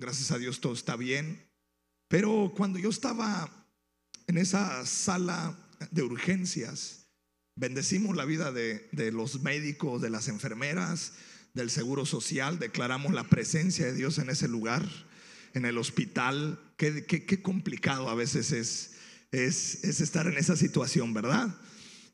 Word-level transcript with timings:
gracias 0.00 0.30
a 0.30 0.38
Dios 0.38 0.60
todo 0.60 0.72
está 0.72 0.96
bien. 0.96 1.46
Pero 2.08 2.52
cuando 2.56 2.78
yo 2.78 2.88
estaba 2.88 3.66
en 4.26 4.38
esa 4.38 4.84
sala 4.86 5.56
de 5.90 6.02
urgencias, 6.02 7.06
bendecimos 7.54 8.16
la 8.16 8.24
vida 8.24 8.50
de, 8.50 8.88
de 8.92 9.12
los 9.12 9.42
médicos, 9.42 10.02
de 10.02 10.10
las 10.10 10.28
enfermeras, 10.28 11.12
del 11.54 11.70
Seguro 11.70 12.06
Social, 12.06 12.58
declaramos 12.58 13.12
la 13.12 13.24
presencia 13.24 13.86
de 13.86 13.94
Dios 13.94 14.18
en 14.18 14.30
ese 14.30 14.48
lugar, 14.48 14.88
en 15.52 15.64
el 15.64 15.78
hospital. 15.78 16.58
Qué, 16.76 17.40
complicado 17.42 18.08
a 18.08 18.14
veces 18.14 18.52
es, 18.52 18.94
es, 19.32 19.84
es 19.84 20.00
estar 20.00 20.26
en 20.26 20.38
esa 20.38 20.56
situación, 20.56 21.12
¿verdad? 21.12 21.54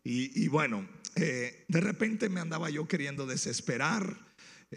Y, 0.02 0.42
y 0.42 0.48
bueno, 0.48 0.88
eh, 1.14 1.64
de 1.68 1.80
repente 1.80 2.28
me 2.28 2.40
andaba 2.40 2.68
yo 2.70 2.88
queriendo 2.88 3.26
desesperar 3.26 4.18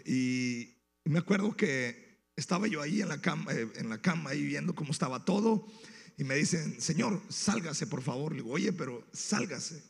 y 0.06 0.76
me 1.04 1.18
acuerdo 1.18 1.56
que 1.56 2.09
estaba 2.40 2.66
yo 2.66 2.82
ahí 2.82 3.00
en 3.00 3.08
la 3.08 3.20
cama, 3.20 3.52
eh, 3.52 3.70
en 3.76 3.88
la 3.88 4.00
cama 4.00 4.30
ahí 4.30 4.44
viendo 4.44 4.74
cómo 4.74 4.90
estaba 4.90 5.24
todo 5.24 5.66
y 6.20 6.24
me 6.24 6.34
dicen, 6.34 6.80
Señor, 6.80 7.22
sálgase 7.30 7.86
por 7.86 8.02
favor. 8.02 8.32
Le 8.32 8.42
digo, 8.42 8.52
oye, 8.52 8.74
pero 8.74 9.06
sálgase. 9.10 9.82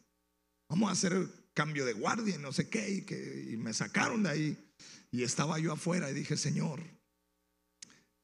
Vamos 0.69 0.89
a 0.89 0.93
hacer 0.93 1.29
cambio 1.55 1.85
de 1.85 1.93
guardia 1.93 2.37
y 2.37 2.39
no 2.39 2.53
sé 2.53 2.69
qué. 2.69 2.89
Y, 2.89 3.03
que, 3.03 3.49
y 3.51 3.57
me 3.57 3.75
sacaron 3.75 4.23
de 4.23 4.29
ahí 4.31 4.73
y 5.11 5.25
estaba 5.25 5.59
yo 5.59 5.73
afuera 5.73 6.09
y 6.09 6.15
dije, 6.15 6.37
Señor, 6.37 6.83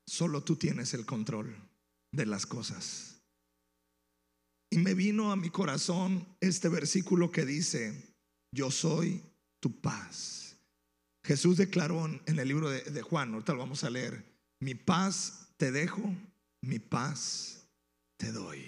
solo 0.07 0.45
tú 0.45 0.55
tienes 0.55 0.95
el 0.95 1.05
control 1.05 1.57
de 2.13 2.27
las 2.27 2.47
cosas. 2.47 3.17
Y 4.71 4.79
me 4.79 4.95
vino 4.95 5.33
a 5.33 5.37
mi 5.37 5.51
corazón 5.51 6.29
este 6.41 6.69
versículo 6.69 7.33
que 7.33 7.45
dice, 7.45 8.15
yo 8.53 8.71
soy 8.71 9.21
tu 9.59 9.81
paz. 9.81 10.46
Jesús 11.27 11.57
declaró 11.57 12.07
en- 12.07 12.39
el 12.39 12.49
libro 12.49 12.71
de, 12.71 13.03
Juan, 13.03 13.33
ahorita 13.35 13.53
lo 13.53 13.59
vamos 13.59 13.83
a 13.85 13.91
leer, 13.91 14.25
mi 14.61 14.75
paz 14.75 15.49
te 15.57 15.73
dejo, 15.73 16.15
mi 16.61 16.79
paz 16.79 17.67
te 18.17 18.31
doy. 18.33 18.65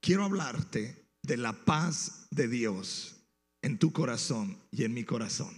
Quiero 0.00 0.24
hablarte 0.24 0.94
de 1.22 1.36
la 1.36 1.52
paz 1.64 2.26
de 2.30 2.48
Dios 2.48 3.16
en 3.62 3.78
tu 3.78 3.92
corazón 3.92 4.58
y 4.70 4.84
en 4.84 4.92
mi 4.92 5.04
corazón. 5.04 5.54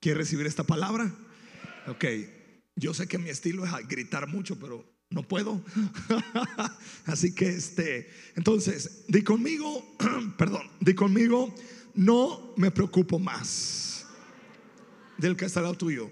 ¿Quieres 0.00 0.18
recibir 0.18 0.46
esta 0.46 0.64
palabra? 0.64 1.12
Ok, 1.88 2.04
yo 2.76 2.94
sé 2.94 3.08
que 3.08 3.18
mi 3.18 3.30
estilo 3.30 3.64
es 3.64 3.72
gritar 3.88 4.28
mucho, 4.28 4.58
pero 4.58 4.84
no 5.10 5.26
puedo. 5.26 5.62
Así 7.06 7.34
que 7.34 7.48
este, 7.48 8.10
entonces, 8.36 9.04
di 9.08 9.22
conmigo, 9.22 9.96
perdón, 10.38 10.70
di 10.80 10.94
conmigo, 10.94 11.52
no 11.94 12.54
me 12.56 12.70
preocupo 12.70 13.18
más. 13.18 13.93
Del 15.18 15.36
que 15.36 15.44
está 15.44 15.72
tuyo, 15.74 16.10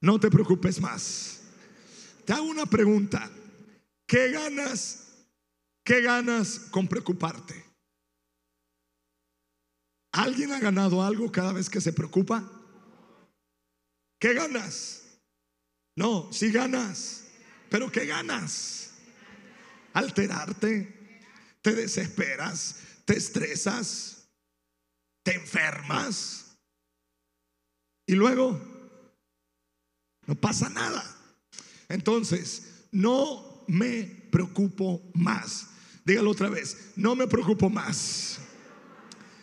no 0.00 0.18
te 0.18 0.30
preocupes 0.30 0.80
más. 0.80 1.40
Te 2.24 2.32
hago 2.32 2.44
una 2.44 2.66
pregunta. 2.66 3.30
¿Qué 4.06 4.30
ganas? 4.30 5.26
¿Qué 5.84 6.00
ganas 6.00 6.58
con 6.70 6.88
preocuparte? 6.88 7.64
¿Alguien 10.12 10.52
ha 10.52 10.60
ganado 10.60 11.02
algo 11.02 11.32
cada 11.32 11.52
vez 11.52 11.70
que 11.70 11.80
se 11.80 11.92
preocupa? 11.92 12.48
¿Qué 14.20 14.34
ganas? 14.34 15.02
No, 15.96 16.32
si 16.32 16.50
ganas. 16.50 17.28
Pero 17.70 17.90
¿qué 17.90 18.06
ganas? 18.06 18.90
Alterarte, 19.94 21.20
te 21.62 21.74
desesperas, 21.74 22.80
te 23.04 23.16
estresas, 23.16 24.28
te 25.22 25.34
enfermas 25.34 26.41
y 28.06 28.14
luego 28.14 28.60
no 30.26 30.34
pasa 30.34 30.68
nada. 30.68 31.04
Entonces, 31.88 32.86
no 32.92 33.64
me 33.68 34.04
preocupo 34.30 35.02
más. 35.14 35.68
Dígalo 36.04 36.30
otra 36.30 36.48
vez, 36.48 36.92
no 36.96 37.14
me 37.14 37.26
preocupo 37.26 37.70
más. 37.70 38.38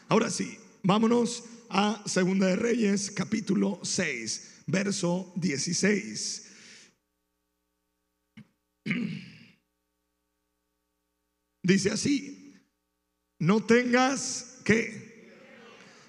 Ahora 0.07 0.29
sí, 0.29 0.57
vámonos 0.83 1.43
a 1.69 2.03
Segunda 2.05 2.47
de 2.47 2.55
Reyes, 2.55 3.11
capítulo 3.11 3.79
6, 3.83 4.63
verso 4.67 5.31
16. 5.35 6.45
Dice 11.63 11.91
así, 11.91 12.55
no 13.37 13.63
tengas 13.63 14.59
que, 14.65 15.29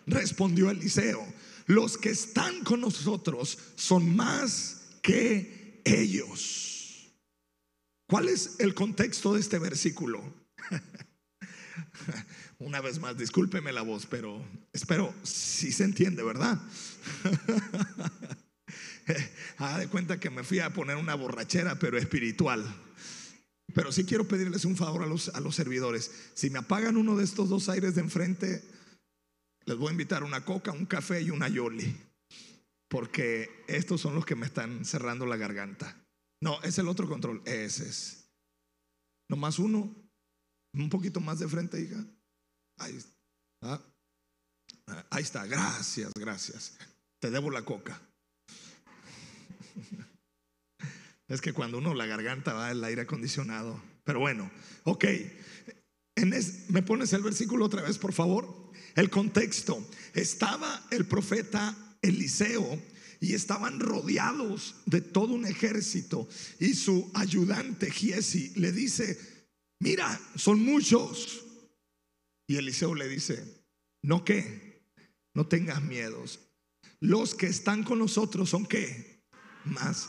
respondió 0.06 0.70
Eliseo, 0.70 1.22
los 1.70 1.98
que 1.98 2.10
están 2.10 2.64
con 2.64 2.80
nosotros 2.80 3.56
son 3.76 4.16
más 4.16 4.98
que 5.02 5.80
ellos. 5.84 7.14
¿Cuál 8.08 8.28
es 8.28 8.56
el 8.58 8.74
contexto 8.74 9.34
de 9.34 9.40
este 9.40 9.60
versículo? 9.60 10.20
Una 12.58 12.80
vez 12.80 12.98
más, 12.98 13.16
discúlpeme 13.16 13.72
la 13.72 13.82
voz, 13.82 14.06
pero 14.06 14.44
espero 14.72 15.14
si 15.22 15.70
se 15.70 15.84
entiende, 15.84 16.24
¿verdad? 16.24 16.60
Haga 19.58 19.78
de 19.78 19.88
cuenta 19.88 20.18
que 20.18 20.28
me 20.28 20.42
fui 20.42 20.58
a 20.58 20.72
poner 20.72 20.96
una 20.96 21.14
borrachera, 21.14 21.78
pero 21.78 21.98
espiritual. 21.98 22.64
Pero 23.72 23.92
sí 23.92 24.04
quiero 24.04 24.26
pedirles 24.26 24.64
un 24.64 24.76
favor 24.76 25.04
a 25.04 25.06
los, 25.06 25.28
a 25.28 25.40
los 25.40 25.54
servidores. 25.54 26.10
Si 26.34 26.50
me 26.50 26.58
apagan 26.58 26.96
uno 26.96 27.16
de 27.16 27.22
estos 27.22 27.48
dos 27.48 27.68
aires 27.68 27.94
de 27.94 28.00
enfrente, 28.00 28.64
les 29.70 29.78
voy 29.78 29.86
a 29.86 29.92
invitar 29.92 30.24
una 30.24 30.44
coca, 30.44 30.72
un 30.72 30.84
café 30.84 31.22
y 31.22 31.30
una 31.30 31.48
yoli. 31.48 31.96
Porque 32.88 33.62
estos 33.68 34.00
son 34.00 34.16
los 34.16 34.26
que 34.26 34.34
me 34.34 34.46
están 34.46 34.84
cerrando 34.84 35.26
la 35.26 35.36
garganta. 35.36 35.96
No, 36.42 36.60
es 36.62 36.76
el 36.78 36.88
otro 36.88 37.08
control. 37.08 37.40
Ese 37.44 37.88
es. 37.88 38.28
Nomás 39.28 39.60
uno. 39.60 39.94
Un 40.74 40.90
poquito 40.90 41.20
más 41.20 41.38
de 41.38 41.46
frente, 41.46 41.80
hija. 41.80 42.04
Ahí 42.78 42.96
está. 42.96 43.14
Ah. 43.62 43.80
Gracias, 45.46 46.12
gracias. 46.14 46.76
Te 47.20 47.30
debo 47.30 47.52
la 47.52 47.64
coca. 47.64 48.00
Es 51.28 51.40
que 51.40 51.52
cuando 51.52 51.78
uno 51.78 51.94
la 51.94 52.06
garganta 52.06 52.54
va 52.54 52.72
el 52.72 52.82
aire 52.82 53.02
acondicionado. 53.02 53.80
Pero 54.02 54.18
bueno, 54.18 54.50
ok. 54.82 55.04
¿Me 56.70 56.82
pones 56.82 57.12
el 57.12 57.22
versículo 57.22 57.66
otra 57.66 57.82
vez, 57.82 57.98
por 57.98 58.12
favor? 58.12 58.59
El 58.94 59.10
contexto. 59.10 59.86
Estaba 60.14 60.86
el 60.90 61.06
profeta 61.06 61.76
Eliseo 62.02 62.80
y 63.20 63.34
estaban 63.34 63.78
rodeados 63.78 64.76
de 64.86 65.00
todo 65.00 65.34
un 65.34 65.46
ejército. 65.46 66.28
Y 66.58 66.74
su 66.74 67.10
ayudante 67.14 67.90
Giesi 67.90 68.52
le 68.56 68.72
dice, 68.72 69.18
mira, 69.80 70.20
son 70.36 70.62
muchos. 70.64 71.44
Y 72.48 72.56
Eliseo 72.56 72.94
le 72.94 73.08
dice, 73.08 73.64
no 74.02 74.24
que, 74.24 74.82
no 75.34 75.46
tengas 75.46 75.82
miedos. 75.82 76.40
Los 76.98 77.34
que 77.34 77.46
están 77.46 77.84
con 77.84 77.98
nosotros 77.98 78.50
son 78.50 78.66
qué? 78.66 79.22
Más. 79.64 80.08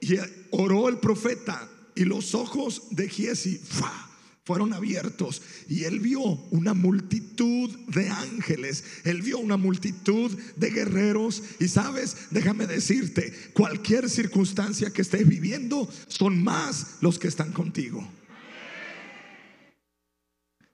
Y 0.00 0.16
oró 0.50 0.88
el 0.88 0.98
profeta 0.98 1.70
y 1.94 2.04
los 2.04 2.34
ojos 2.34 2.88
de 2.90 3.08
Giesi 3.08 3.56
¡fua! 3.56 4.09
Fueron 4.44 4.72
abiertos 4.72 5.42
y 5.68 5.84
él 5.84 6.00
vio 6.00 6.20
una 6.20 6.74
multitud 6.74 7.70
de 7.88 8.08
ángeles, 8.08 8.84
él 9.04 9.22
vio 9.22 9.38
una 9.38 9.56
multitud 9.56 10.30
de 10.56 10.70
guerreros 10.70 11.42
y 11.60 11.68
sabes, 11.68 12.28
déjame 12.30 12.66
decirte, 12.66 13.32
cualquier 13.52 14.08
circunstancia 14.08 14.92
que 14.92 15.02
estés 15.02 15.26
viviendo 15.28 15.88
son 16.08 16.42
más 16.42 16.96
los 17.00 17.18
que 17.18 17.28
están 17.28 17.52
contigo. 17.52 18.06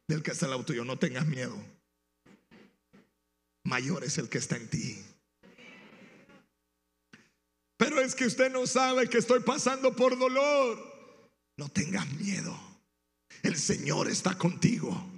Del 0.08 0.22
que 0.22 0.30
está 0.30 0.46
el 0.46 0.52
auto, 0.52 0.72
yo 0.72 0.84
no 0.84 0.98
tengas 0.98 1.26
miedo. 1.26 1.56
Mayor 3.64 4.04
es 4.04 4.18
el 4.18 4.28
que 4.28 4.38
está 4.38 4.56
en 4.56 4.70
ti. 4.70 4.98
Pero 7.76 8.00
es 8.00 8.14
que 8.14 8.26
usted 8.26 8.50
no 8.52 8.66
sabe 8.66 9.08
que 9.08 9.18
estoy 9.18 9.40
pasando 9.40 9.94
por 9.94 10.16
dolor. 10.16 10.78
No 11.56 11.68
tengas 11.68 12.08
miedo. 12.12 12.75
El 13.42 13.56
Señor 13.56 14.08
está 14.08 14.36
contigo. 14.36 15.12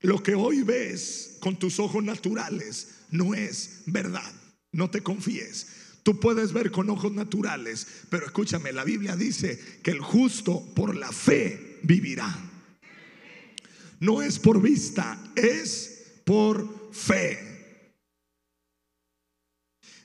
Lo 0.00 0.22
que 0.22 0.34
hoy 0.34 0.62
ves 0.62 1.38
con 1.40 1.58
tus 1.58 1.80
ojos 1.80 2.04
naturales 2.04 2.88
no 3.10 3.34
es 3.34 3.84
verdad. 3.86 4.32
No 4.70 4.90
te 4.90 5.02
confíes. 5.02 5.66
Tú 6.02 6.20
puedes 6.20 6.52
ver 6.52 6.70
con 6.70 6.90
ojos 6.90 7.12
naturales, 7.12 7.86
pero 8.10 8.26
escúchame, 8.26 8.72
la 8.72 8.84
Biblia 8.84 9.16
dice 9.16 9.58
que 9.82 9.92
el 9.92 10.00
justo 10.00 10.62
por 10.74 10.94
la 10.94 11.10
fe 11.10 11.78
vivirá. 11.82 12.36
No 14.00 14.20
es 14.20 14.38
por 14.38 14.60
vista, 14.60 15.18
es 15.34 16.20
por 16.26 16.92
fe. 16.92 17.54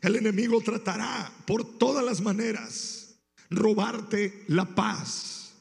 El 0.02 0.16
enemigo 0.16 0.62
tratará 0.62 1.30
por 1.46 1.78
todas 1.78 2.06
las 2.06 2.22
maneras 2.22 2.99
robarte 3.50 4.46
la 4.48 4.76
paz. 4.76 5.54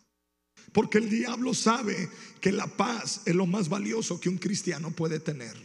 Porque 0.72 0.98
el 0.98 1.08
diablo 1.08 1.54
sabe 1.54 2.08
que 2.40 2.52
la 2.52 2.66
paz 2.66 3.22
es 3.24 3.34
lo 3.34 3.46
más 3.46 3.68
valioso 3.68 4.20
que 4.20 4.28
un 4.28 4.38
cristiano 4.38 4.90
puede 4.90 5.18
tener. 5.18 5.56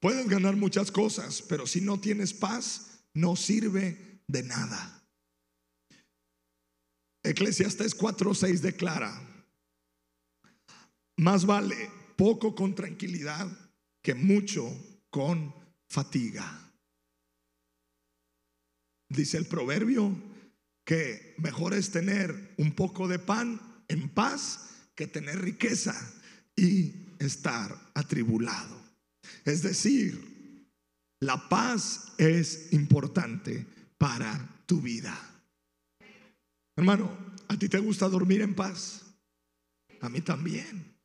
Puedes 0.00 0.28
ganar 0.28 0.54
muchas 0.54 0.90
cosas, 0.92 1.42
pero 1.42 1.66
si 1.66 1.80
no 1.80 1.98
tienes 1.98 2.34
paz, 2.34 3.00
no 3.14 3.36
sirve 3.36 4.20
de 4.28 4.42
nada. 4.42 5.02
Eclesiastes 7.22 7.96
4:6 7.96 8.60
declara, 8.60 9.18
más 11.16 11.46
vale 11.46 11.90
poco 12.16 12.54
con 12.54 12.74
tranquilidad 12.74 13.48
que 14.02 14.14
mucho 14.14 14.70
con 15.08 15.54
fatiga. 15.88 16.63
Dice 19.14 19.38
el 19.38 19.46
proverbio 19.46 20.12
que 20.84 21.34
mejor 21.38 21.74
es 21.74 21.90
tener 21.90 22.54
un 22.58 22.72
poco 22.72 23.08
de 23.08 23.18
pan 23.18 23.60
en 23.88 24.08
paz 24.08 24.70
que 24.94 25.06
tener 25.06 25.40
riqueza 25.40 25.94
y 26.56 26.92
estar 27.18 27.90
atribulado. 27.94 28.82
Es 29.44 29.62
decir, 29.62 30.68
la 31.20 31.48
paz 31.48 32.12
es 32.18 32.72
importante 32.72 33.66
para 33.98 34.62
tu 34.66 34.80
vida. 34.80 35.16
Hermano, 36.76 37.34
¿a 37.48 37.58
ti 37.58 37.68
te 37.68 37.78
gusta 37.78 38.08
dormir 38.08 38.42
en 38.42 38.54
paz? 38.54 39.02
A 40.00 40.08
mí 40.08 40.20
también. 40.20 40.98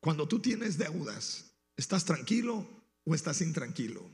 Cuando 0.00 0.28
tú 0.28 0.40
tienes 0.40 0.78
deudas, 0.78 1.52
¿estás 1.76 2.04
tranquilo 2.04 2.66
o 3.04 3.14
estás 3.14 3.40
intranquilo? 3.40 4.08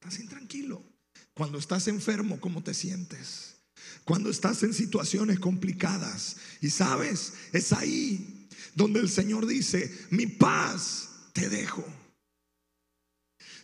Estás 0.00 0.20
intranquilo. 0.20 0.91
Cuando 1.34 1.58
estás 1.58 1.88
enfermo, 1.88 2.40
¿cómo 2.40 2.62
te 2.62 2.74
sientes? 2.74 3.56
Cuando 4.04 4.30
estás 4.30 4.62
en 4.62 4.74
situaciones 4.74 5.38
complicadas 5.38 6.36
y 6.60 6.70
sabes, 6.70 7.34
es 7.52 7.72
ahí 7.72 8.48
donde 8.74 9.00
el 9.00 9.08
Señor 9.08 9.46
dice, 9.46 9.90
mi 10.10 10.26
paz 10.26 11.08
te 11.32 11.48
dejo. 11.48 11.84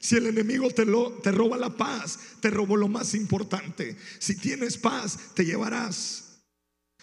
Si 0.00 0.16
el 0.16 0.26
enemigo 0.26 0.70
te, 0.70 0.84
roba 0.84 1.56
la 1.56 1.76
paz, 1.76 2.18
te 2.40 2.50
robó 2.50 2.76
lo 2.76 2.88
más 2.88 3.14
importante. 3.14 3.96
Si 4.18 4.36
tienes 4.36 4.76
paz, 4.76 5.18
te 5.34 5.44
llevarás. 5.44 6.24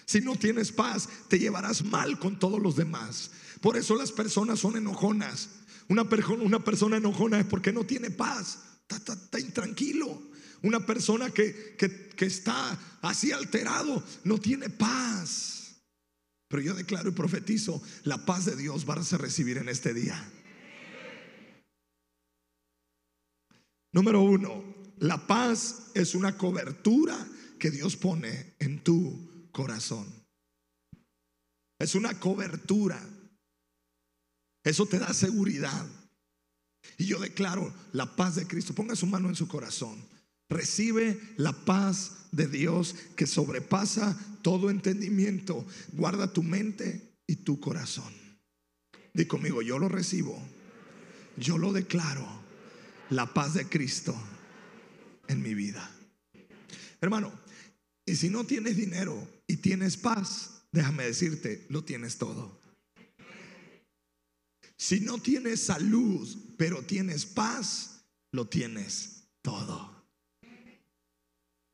Si 0.05 0.21
no 0.21 0.35
tienes 0.35 0.71
paz, 0.71 1.09
te 1.27 1.39
llevarás 1.39 1.83
mal 1.83 2.19
con 2.19 2.39
todos 2.39 2.61
los 2.61 2.75
demás. 2.75 3.31
Por 3.59 3.75
eso 3.75 3.95
las 3.95 4.11
personas 4.11 4.59
son 4.59 4.77
enojonas. 4.77 5.49
Una, 5.89 6.03
una 6.39 6.63
persona 6.63 6.97
enojona 6.97 7.39
es 7.39 7.45
porque 7.45 7.73
no 7.73 7.85
tiene 7.85 8.11
paz, 8.11 8.59
está, 8.87 9.13
está, 9.13 9.39
intranquilo. 9.39 10.21
Una 10.65 10.83
persona 10.83 11.29
que, 11.29 11.75
que, 11.77 12.09
que 12.09 12.25
está 12.25 12.97
así 13.03 13.31
alterado 13.31 14.03
no 14.23 14.39
tiene 14.39 14.67
paz. 14.67 15.75
Pero 16.47 16.63
yo 16.63 16.73
declaro 16.73 17.09
y 17.09 17.13
profetizo, 17.13 17.83
la 18.03 18.25
paz 18.25 18.45
de 18.45 18.55
Dios 18.55 18.83
vas 18.83 19.13
a 19.13 19.19
recibir 19.19 19.59
en 19.59 19.69
este 19.69 19.93
día. 19.93 20.27
Número 23.91 24.23
uno, 24.23 24.63
la 24.97 25.27
paz 25.27 25.91
es 25.93 26.15
una 26.15 26.35
cobertura 26.35 27.15
que 27.59 27.69
Dios 27.69 27.95
pone 27.95 28.55
en 28.57 28.83
tu 28.83 29.49
corazón. 29.51 30.11
Es 31.77 31.93
una 31.93 32.19
cobertura. 32.19 32.99
Eso 34.63 34.87
te 34.87 34.97
da 34.97 35.13
seguridad. 35.13 35.85
Y 36.97 37.05
yo 37.05 37.19
declaro 37.19 37.71
la 37.91 38.15
paz 38.15 38.33
de 38.33 38.47
Cristo. 38.47 38.73
Ponga 38.73 38.95
su 38.95 39.05
mano 39.05 39.29
en 39.29 39.35
su 39.35 39.47
corazón. 39.47 40.14
Recibe 40.49 41.19
la 41.37 41.53
paz 41.53 42.27
de 42.31 42.47
Dios 42.47 42.95
que 43.15 43.25
sobrepasa 43.25 44.17
todo 44.41 44.69
entendimiento. 44.69 45.65
Guarda 45.93 46.31
tu 46.31 46.43
mente 46.43 47.15
y 47.25 47.37
tu 47.37 47.59
corazón. 47.59 48.13
Di 49.13 49.25
conmigo, 49.25 49.61
yo 49.61 49.79
lo 49.79 49.89
recibo. 49.89 50.39
Yo 51.37 51.57
lo 51.57 51.73
declaro. 51.73 52.27
La 53.09 53.33
paz 53.33 53.53
de 53.53 53.67
Cristo 53.67 54.15
en 55.27 55.41
mi 55.41 55.53
vida. 55.53 55.91
Hermano, 57.01 57.31
y 58.05 58.15
si 58.15 58.29
no 58.29 58.45
tienes 58.45 58.75
dinero 58.77 59.27
y 59.47 59.57
tienes 59.57 59.97
paz, 59.97 60.63
déjame 60.71 61.05
decirte, 61.05 61.65
lo 61.69 61.83
tienes 61.83 62.17
todo. 62.17 62.59
Si 64.77 64.99
no 64.99 65.19
tienes 65.19 65.61
salud, 65.61 66.27
pero 66.57 66.83
tienes 66.83 67.25
paz, 67.25 68.05
lo 68.31 68.47
tienes 68.47 69.27
todo. 69.41 69.94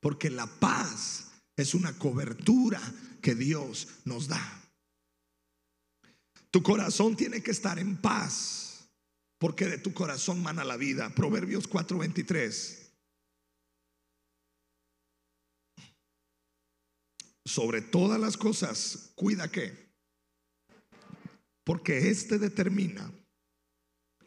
Porque 0.02 0.30
la 0.30 0.48
paz 0.48 1.32
es 1.56 1.74
una 1.74 1.98
cobertura 1.98 2.82
que 3.22 3.36
Dios 3.36 3.88
nos 4.04 4.28
da. 4.28 4.62
Tu 6.50 6.62
corazón 6.62 7.16
tiene 7.16 7.42
que 7.42 7.52
estar 7.52 7.80
en 7.80 7.96
paz, 8.02 8.90
porque 9.40 9.68
de 9.68 9.78
tu 9.78 9.94
corazón 9.94 10.44
mana 10.44 10.66
la 10.66 10.76
vida. 10.76 11.10
Proverbios 11.16 11.68
4:23. 11.70 12.80
Sobre 17.46 17.82
todas 17.82 18.20
las 18.20 18.38
cosas, 18.38 19.14
cuida 19.16 19.50
que 19.50 19.92
porque 21.64 22.10
este 22.10 22.40
determina 22.40 23.12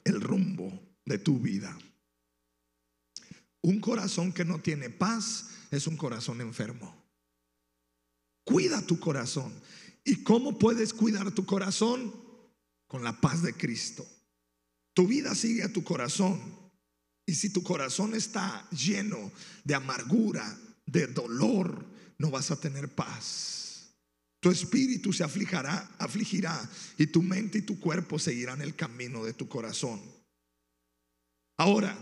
el 0.04 0.20
rumbo 0.20 0.96
de 1.04 1.18
tu 1.18 1.38
vida. 1.38 1.76
Un 3.62 3.80
corazón 3.80 4.32
que 4.32 4.44
no 4.44 4.60
tiene 4.60 4.90
paz 4.90 5.50
es 5.74 5.86
un 5.86 5.96
corazón 5.96 6.40
enfermo. 6.40 6.94
Cuida 8.44 8.82
tu 8.82 8.98
corazón. 9.00 9.52
¿Y 10.04 10.22
cómo 10.22 10.58
puedes 10.58 10.92
cuidar 10.92 11.32
tu 11.32 11.46
corazón? 11.46 12.14
Con 12.86 13.02
la 13.02 13.20
paz 13.20 13.42
de 13.42 13.54
Cristo. 13.54 14.06
Tu 14.92 15.06
vida 15.06 15.34
sigue 15.34 15.64
a 15.64 15.72
tu 15.72 15.82
corazón. 15.82 16.40
Y 17.26 17.34
si 17.34 17.50
tu 17.50 17.62
corazón 17.62 18.14
está 18.14 18.68
lleno 18.70 19.32
de 19.64 19.74
amargura, 19.74 20.58
de 20.86 21.06
dolor, 21.06 21.84
no 22.18 22.30
vas 22.30 22.50
a 22.50 22.60
tener 22.60 22.94
paz. 22.94 23.94
Tu 24.40 24.50
espíritu 24.50 25.12
se 25.12 25.24
afligirá, 25.24 25.90
afligirá 25.98 26.70
y 26.98 27.06
tu 27.06 27.22
mente 27.22 27.58
y 27.58 27.62
tu 27.62 27.80
cuerpo 27.80 28.18
seguirán 28.18 28.60
el 28.60 28.76
camino 28.76 29.24
de 29.24 29.32
tu 29.32 29.48
corazón. 29.48 30.02
Ahora, 31.56 31.96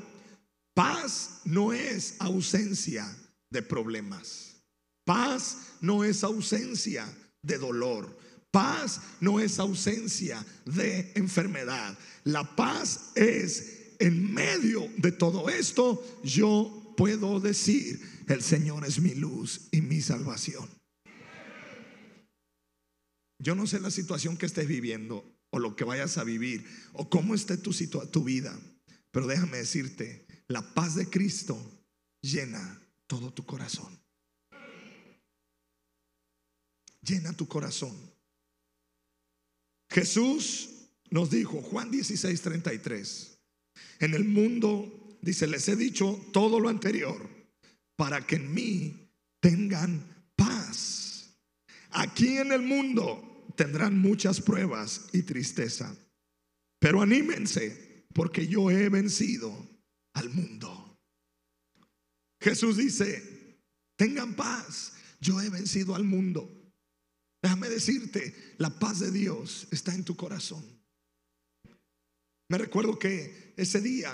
paz 0.74 1.42
no 1.44 1.72
es 1.72 2.16
ausencia 2.18 3.16
de 3.52 3.62
problemas. 3.62 4.56
Paz 5.04 5.76
no 5.80 6.04
es 6.04 6.24
ausencia 6.24 7.06
de 7.42 7.58
dolor. 7.58 8.18
Paz 8.50 9.00
no 9.20 9.40
es 9.40 9.58
ausencia 9.58 10.44
de 10.64 11.12
enfermedad. 11.14 11.96
La 12.24 12.56
paz 12.56 13.12
es 13.14 13.94
en 13.98 14.32
medio 14.32 14.88
de 14.96 15.12
todo 15.12 15.48
esto, 15.48 16.20
yo 16.24 16.94
puedo 16.96 17.38
decir, 17.40 18.00
el 18.28 18.42
Señor 18.42 18.84
es 18.84 19.00
mi 19.00 19.14
luz 19.14 19.68
y 19.70 19.80
mi 19.80 20.00
salvación. 20.00 20.68
Yo 23.38 23.54
no 23.54 23.66
sé 23.66 23.80
la 23.80 23.90
situación 23.90 24.36
que 24.36 24.46
estés 24.46 24.66
viviendo 24.66 25.24
o 25.50 25.58
lo 25.58 25.76
que 25.76 25.84
vayas 25.84 26.18
a 26.18 26.24
vivir 26.24 26.64
o 26.92 27.08
cómo 27.08 27.34
esté 27.34 27.56
tu, 27.56 27.72
tu 27.72 28.24
vida, 28.24 28.58
pero 29.10 29.26
déjame 29.26 29.58
decirte, 29.58 30.26
la 30.48 30.74
paz 30.74 30.94
de 30.94 31.08
Cristo 31.08 31.58
llena 32.22 32.81
todo 33.12 33.30
tu 33.30 33.44
corazón. 33.44 34.00
Llena 37.02 37.34
tu 37.34 37.46
corazón. 37.46 37.94
Jesús 39.90 40.70
nos 41.10 41.28
dijo, 41.28 41.60
Juan 41.60 41.90
16, 41.90 42.40
33, 42.40 43.38
en 43.98 44.14
el 44.14 44.24
mundo, 44.24 45.18
dice, 45.20 45.46
les 45.46 45.68
he 45.68 45.76
dicho 45.76 46.24
todo 46.32 46.58
lo 46.58 46.70
anterior 46.70 47.28
para 47.96 48.26
que 48.26 48.36
en 48.36 48.54
mí 48.54 49.10
tengan 49.40 50.26
paz. 50.34 51.36
Aquí 51.90 52.38
en 52.38 52.50
el 52.50 52.62
mundo 52.62 53.44
tendrán 53.56 53.98
muchas 53.98 54.40
pruebas 54.40 55.10
y 55.12 55.20
tristeza. 55.24 55.94
Pero 56.78 57.02
anímense 57.02 58.06
porque 58.14 58.46
yo 58.46 58.70
he 58.70 58.88
vencido 58.88 59.52
al 60.14 60.30
mundo. 60.30 60.81
Jesús 62.42 62.76
dice, 62.76 63.58
tengan 63.96 64.34
paz, 64.34 64.94
yo 65.20 65.40
he 65.40 65.48
vencido 65.48 65.94
al 65.94 66.04
mundo. 66.04 66.50
Déjame 67.42 67.68
decirte, 67.68 68.54
la 68.58 68.70
paz 68.78 69.00
de 69.00 69.10
Dios 69.10 69.66
está 69.70 69.94
en 69.94 70.04
tu 70.04 70.16
corazón. 70.16 70.64
Me 72.50 72.58
recuerdo 72.58 72.98
que 72.98 73.54
ese 73.56 73.80
día 73.80 74.12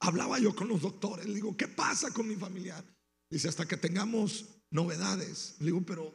hablaba 0.00 0.38
yo 0.38 0.54
con 0.54 0.68
los 0.68 0.82
doctores, 0.82 1.26
le 1.26 1.34
digo, 1.34 1.56
¿qué 1.56 1.68
pasa 1.68 2.12
con 2.12 2.28
mi 2.28 2.36
familiar? 2.36 2.84
Dice, 3.30 3.48
hasta 3.48 3.66
que 3.66 3.76
tengamos 3.76 4.46
novedades. 4.70 5.56
Le 5.60 5.66
digo, 5.66 5.82
pero 5.84 6.12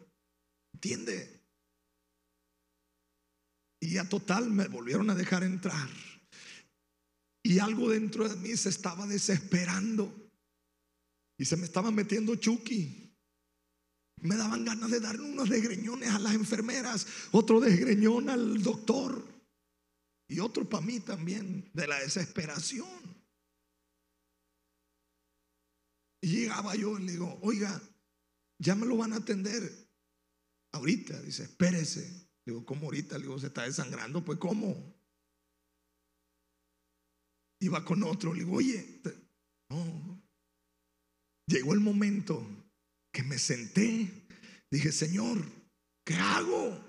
entiende, 0.74 1.39
y 3.82 3.98
a 3.98 4.08
total 4.08 4.50
me 4.50 4.68
volvieron 4.68 5.10
a 5.10 5.16
dejar 5.16 5.44
entrar. 5.44 5.89
Y 7.44 7.60
algo 7.60 7.89
dentro 7.89 8.28
de 8.28 8.36
mí 8.36 8.56
se 8.58 8.70
estaba 8.70 9.08
desesperando. 9.08 10.29
Y 11.39 11.46
se 11.46 11.55
me 11.55 11.63
estaba 11.63 11.89
metiendo 11.89 12.36
chuki. 12.36 13.17
Me 14.22 14.36
daban 14.36 14.65
ganas 14.65 14.91
de 14.91 15.00
darle 15.00 15.22
unos 15.22 15.50
desgreñones 15.50 16.10
a 16.10 16.19
las 16.19 16.34
enfermeras, 16.34 17.08
otro 17.31 17.62
desgreñón 17.62 18.29
al 18.29 18.62
doctor. 18.62 19.25
y 20.27 20.39
otro 20.41 20.69
para 20.69 20.86
mí 20.86 21.00
también, 21.00 21.72
de 21.74 21.88
la 21.88 22.00
desesperación. 22.00 22.88
Y 26.22 26.27
llegaba 26.27 26.75
yo 26.75 27.00
y 27.00 27.03
le 27.03 27.13
digo, 27.13 27.39
oiga, 27.41 27.81
ya 28.60 28.75
me 28.75 28.86
lo 28.86 28.98
van 28.98 29.13
a 29.13 29.17
atender. 29.17 29.89
Ahorita, 30.74 31.19
dice, 31.22 31.43
espérese. 31.43 32.29
Le 32.46 32.53
digo, 32.53 32.65
¿cómo 32.65 32.88
ahorita? 32.88 33.17
Le 33.17 33.24
digo, 33.24 33.39
se 33.39 33.48
está 33.48 33.63
desangrando, 33.63 34.24
pues 34.24 34.38
¿cómo? 34.38 34.93
Iba 37.62 37.84
con 37.86 38.03
otro, 38.03 38.34
le 38.34 38.43
digo, 38.43 38.58
oye, 38.58 39.01
no. 39.69 40.19
Llegó 41.50 41.74
el 41.74 41.79
momento 41.79 42.46
que 43.12 43.24
me 43.24 43.39
senté, 43.39 44.08
dije, 44.70 44.91
Señor, 44.91 45.44
¿qué 46.06 46.13
hago? 46.13 46.79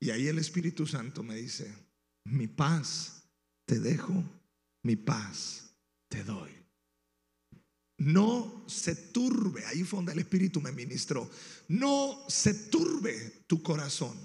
Y 0.00 0.10
ahí 0.10 0.28
el 0.28 0.38
Espíritu 0.38 0.86
Santo 0.86 1.24
me 1.24 1.34
dice, 1.34 1.74
mi 2.26 2.46
paz 2.46 3.24
te 3.66 3.80
dejo, 3.80 4.22
mi 4.84 4.94
paz 4.94 5.74
te 6.08 6.22
doy. 6.22 6.52
No 7.98 8.64
se 8.68 8.94
turbe, 8.94 9.66
ahí 9.66 9.82
fue 9.82 9.98
donde 9.98 10.12
el 10.12 10.20
Espíritu 10.20 10.60
me 10.60 10.70
ministró, 10.70 11.28
no 11.66 12.24
se 12.28 12.54
turbe 12.54 13.42
tu 13.48 13.64
corazón, 13.64 14.16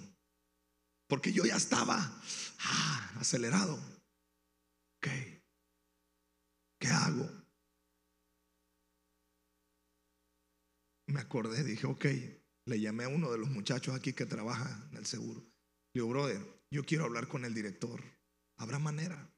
porque 1.08 1.34
yo 1.34 1.46
ya 1.46 1.56
estaba 1.56 2.22
ah, 2.60 3.14
acelerado. 3.16 3.74
Ok, 4.98 5.08
¿qué 6.80 6.88
hago? 6.88 7.30
Me 11.08 11.20
acordé, 11.20 11.64
dije, 11.64 11.88
ok, 11.88 12.06
le 12.66 12.80
llamé 12.80 13.06
a 13.06 13.10
uno 13.10 13.32
de 13.32 13.38
los 13.38 13.50
muchachos 13.50 13.96
aquí 13.96 14.14
que 14.14 14.26
trabaja 14.26 14.88
en 14.92 14.98
el 14.98 15.06
seguro. 15.06 15.42
Le 15.94 16.02
digo, 16.02 16.08
brother, 16.08 16.42
yo 16.72 16.86
quiero 16.86 17.06
hablar 17.06 17.28
con 17.28 17.46
el 17.46 17.54
director. 17.54 18.02
¿Habrá 18.58 18.80
manera? 18.80 19.34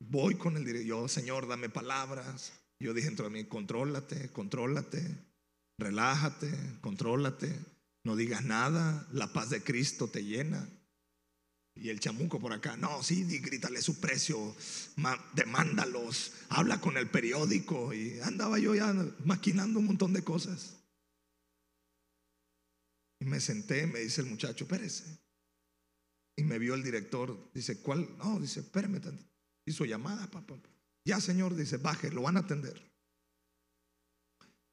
Voy 0.00 0.36
con 0.36 0.56
el 0.56 0.64
director, 0.64 0.86
yo, 0.86 1.08
Señor, 1.08 1.46
dame 1.46 1.68
palabras. 1.68 2.52
Yo 2.80 2.94
dije 2.94 3.08
dentro 3.08 3.26
de 3.26 3.32
mí, 3.32 3.44
contrólate, 3.44 4.30
contrólate, 4.32 5.00
relájate, 5.78 6.50
contrólate, 6.80 7.54
no 8.04 8.16
digas 8.16 8.44
nada, 8.44 9.06
la 9.12 9.32
paz 9.32 9.50
de 9.50 9.62
Cristo 9.62 10.08
te 10.08 10.24
llena. 10.24 10.68
Y 11.76 11.88
el 11.88 11.98
chamuco 11.98 12.38
por 12.38 12.52
acá, 12.52 12.76
no, 12.76 13.02
sí, 13.02 13.24
grítale 13.40 13.82
su 13.82 13.98
precio, 13.98 14.54
demándalos, 15.34 16.32
habla 16.48 16.80
con 16.80 16.96
el 16.96 17.10
periódico. 17.10 17.92
Y 17.92 18.20
andaba 18.20 18.58
yo 18.58 18.74
ya 18.74 18.92
maquinando 19.24 19.80
un 19.80 19.86
montón 19.86 20.12
de 20.12 20.22
cosas. 20.22 20.76
Y 23.20 23.24
me 23.24 23.40
senté, 23.40 23.86
me 23.86 24.00
dice 24.00 24.20
el 24.20 24.28
muchacho, 24.28 24.64
espérese. 24.64 25.18
Y 26.36 26.44
me 26.44 26.58
vio 26.58 26.74
el 26.74 26.82
director, 26.82 27.50
dice, 27.52 27.80
¿cuál? 27.80 28.16
No, 28.18 28.38
dice, 28.38 28.60
espérame. 28.60 29.00
Hizo 29.66 29.84
llamada, 29.84 30.30
papá. 30.30 30.54
Ya, 31.04 31.20
señor, 31.20 31.54
dice, 31.54 31.76
baje, 31.76 32.10
lo 32.10 32.22
van 32.22 32.36
a 32.36 32.40
atender. 32.40 32.80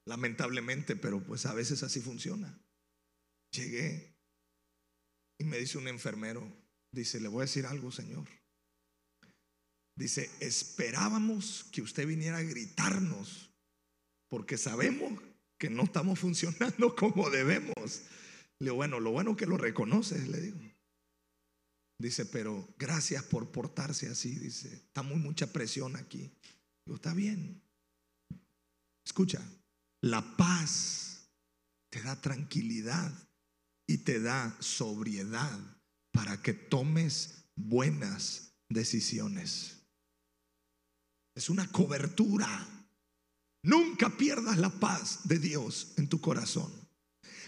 Lamentablemente, 0.06 0.96
pero 0.96 1.24
pues 1.24 1.46
a 1.46 1.54
veces 1.54 1.84
así 1.84 2.00
funciona. 2.00 2.60
Llegué 3.52 4.18
y 5.40 5.44
me 5.44 5.58
dice 5.58 5.78
un 5.78 5.88
enfermero, 5.88 6.61
dice, 6.92 7.20
le 7.20 7.28
voy 7.28 7.42
a 7.42 7.46
decir 7.46 7.66
algo, 7.66 7.92
señor. 7.92 8.28
Dice, 9.98 10.30
esperábamos 10.40 11.66
que 11.72 11.82
usted 11.82 12.08
viniera 12.08 12.38
a 12.38 12.44
gritarnos 12.44 13.52
porque 14.30 14.58
sabemos 14.58 15.22
que 15.60 15.70
no 15.70 15.84
estamos 15.84 16.20
funcionando 16.20 16.96
como 16.96 17.30
debemos. 17.30 18.02
Le 18.60 18.66
digo, 18.66 18.76
bueno, 18.76 19.00
lo 19.00 19.12
bueno 19.12 19.36
que 19.36 19.46
lo 19.46 19.58
reconoces, 19.58 20.28
le 20.28 20.42
digo. 20.42 20.60
Dice, 22.00 22.26
pero 22.26 22.68
gracias 22.80 23.24
por 23.24 23.52
portarse 23.52 24.08
así. 24.08 24.34
Dice, 24.36 24.74
está 24.74 25.04
muy 25.04 25.18
mucha 25.18 25.52
presión 25.52 25.96
aquí. 25.96 26.32
Digo, 26.86 26.96
está 26.96 27.14
bien. 27.14 27.62
Escucha, 29.06 29.42
la 30.02 30.36
paz 30.36 31.30
te 31.92 32.02
da 32.02 32.20
tranquilidad 32.20 33.12
y 33.88 34.00
te 34.00 34.20
da 34.20 34.56
sobriedad 34.60 35.60
para 36.12 36.42
que 36.42 36.54
tomes 36.54 37.46
buenas 37.56 38.54
decisiones. 38.70 39.78
Es 41.36 41.50
una 41.50 41.72
cobertura. 41.72 42.68
Nunca 43.64 44.10
pierdas 44.18 44.58
la 44.58 44.70
paz 44.70 45.28
de 45.28 45.40
Dios 45.40 45.94
en 45.98 46.08
tu 46.10 46.20
corazón. 46.20 46.72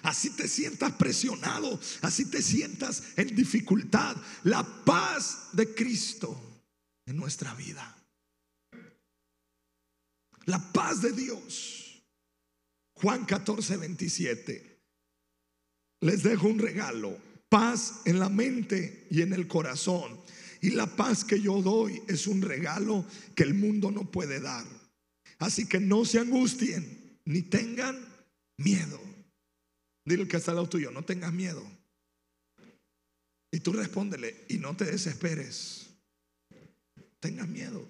Así 0.03 0.29
te 0.31 0.47
sientas 0.47 0.93
presionado, 0.93 1.79
así 2.01 2.25
te 2.29 2.41
sientas 2.41 3.17
en 3.17 3.35
dificultad. 3.35 4.15
La 4.43 4.63
paz 4.83 5.49
de 5.53 5.73
Cristo 5.73 6.39
en 7.05 7.15
nuestra 7.15 7.53
vida. 7.55 7.97
La 10.45 10.59
paz 10.73 11.01
de 11.01 11.13
Dios. 11.13 12.03
Juan 12.95 13.25
14, 13.25 13.77
27. 13.77 14.81
Les 16.01 16.23
dejo 16.23 16.47
un 16.47 16.59
regalo. 16.59 17.17
Paz 17.53 18.01
en 18.05 18.17
la 18.17 18.29
mente 18.29 19.05
y 19.11 19.21
en 19.21 19.31
el 19.31 19.47
corazón. 19.47 20.19
Y 20.59 20.71
la 20.71 20.87
paz 20.87 21.23
que 21.23 21.39
yo 21.39 21.61
doy 21.61 22.01
es 22.07 22.25
un 22.25 22.41
regalo 22.41 23.05
que 23.35 23.43
el 23.43 23.53
mundo 23.53 23.91
no 23.91 24.09
puede 24.09 24.39
dar. 24.39 24.65
Así 25.37 25.67
que 25.67 25.79
no 25.79 26.03
se 26.03 26.17
angustien 26.17 27.19
ni 27.25 27.43
tengan 27.43 28.03
miedo. 28.57 28.99
Dile 30.03 30.27
que 30.27 30.37
está 30.37 30.49
al 30.49 30.55
lado 30.55 30.69
tuyo, 30.69 30.89
no 30.89 31.05
tengas 31.05 31.31
miedo. 31.31 31.63
Y 33.51 33.59
tú 33.59 33.71
respóndele 33.73 34.45
y 34.49 34.57
no 34.57 34.75
te 34.75 34.85
desesperes. 34.85 35.91
Tengas 37.19 37.47
miedo. 37.47 37.87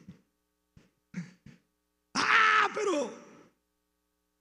Ah, 2.16 2.70
pero 2.76 3.14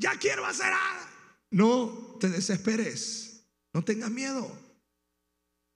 ya 0.00 0.18
quiero 0.18 0.44
hacer 0.44 0.72
algo. 0.72 1.06
No 1.52 2.16
te 2.18 2.28
desesperes. 2.28 3.46
No 3.72 3.84
tengas 3.84 4.10
miedo. 4.10 4.61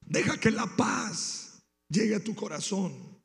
Deja 0.07 0.39
que 0.39 0.51
la 0.51 0.67
paz 0.77 1.63
llegue 1.89 2.15
a 2.15 2.25
tu 2.25 2.35
corazón. 2.35 3.17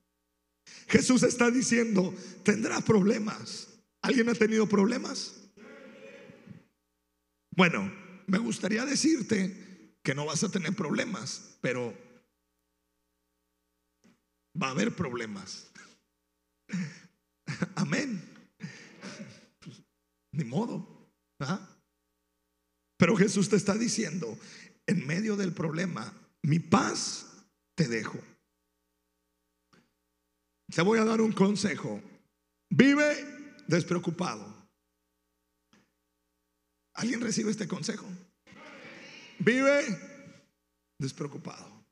Jesús 0.87 1.23
está 1.23 1.49
diciendo, 1.49 2.13
tendrás 2.43 2.83
problemas. 2.83 3.69
¿Alguien 4.01 4.29
ha 4.29 4.33
tenido 4.33 4.67
problemas? 4.67 5.35
Bueno, 7.51 7.91
me 8.27 8.37
gustaría 8.39 8.85
decirte 8.85 9.95
que 10.03 10.15
no 10.15 10.25
vas 10.25 10.43
a 10.43 10.49
tener 10.49 10.75
problemas, 10.75 11.57
pero 11.61 11.95
va 14.61 14.67
a 14.67 14.71
haber 14.71 14.95
problemas. 14.95 15.71
Amén. 17.75 18.21
ni 20.31 20.43
modo. 20.43 21.09
Pero 22.97 23.15
Jesús 23.15 23.49
te 23.49 23.55
está 23.55 23.75
diciendo, 23.75 24.37
en 24.85 25.05
medio 25.05 25.35
del 25.35 25.53
problema, 25.53 26.13
mi 26.43 26.59
paz 26.59 27.25
te 27.75 27.87
dejo. 27.87 28.19
Te 30.73 30.81
voy 30.81 30.99
a 30.99 31.05
dar 31.05 31.21
un 31.21 31.33
consejo. 31.33 32.01
Vive 32.69 33.63
despreocupado. 33.67 34.61
¿Alguien 36.93 37.21
recibe 37.21 37.51
este 37.51 37.67
consejo? 37.67 38.05
Vive 39.39 39.83
despreocupado. 40.97 41.85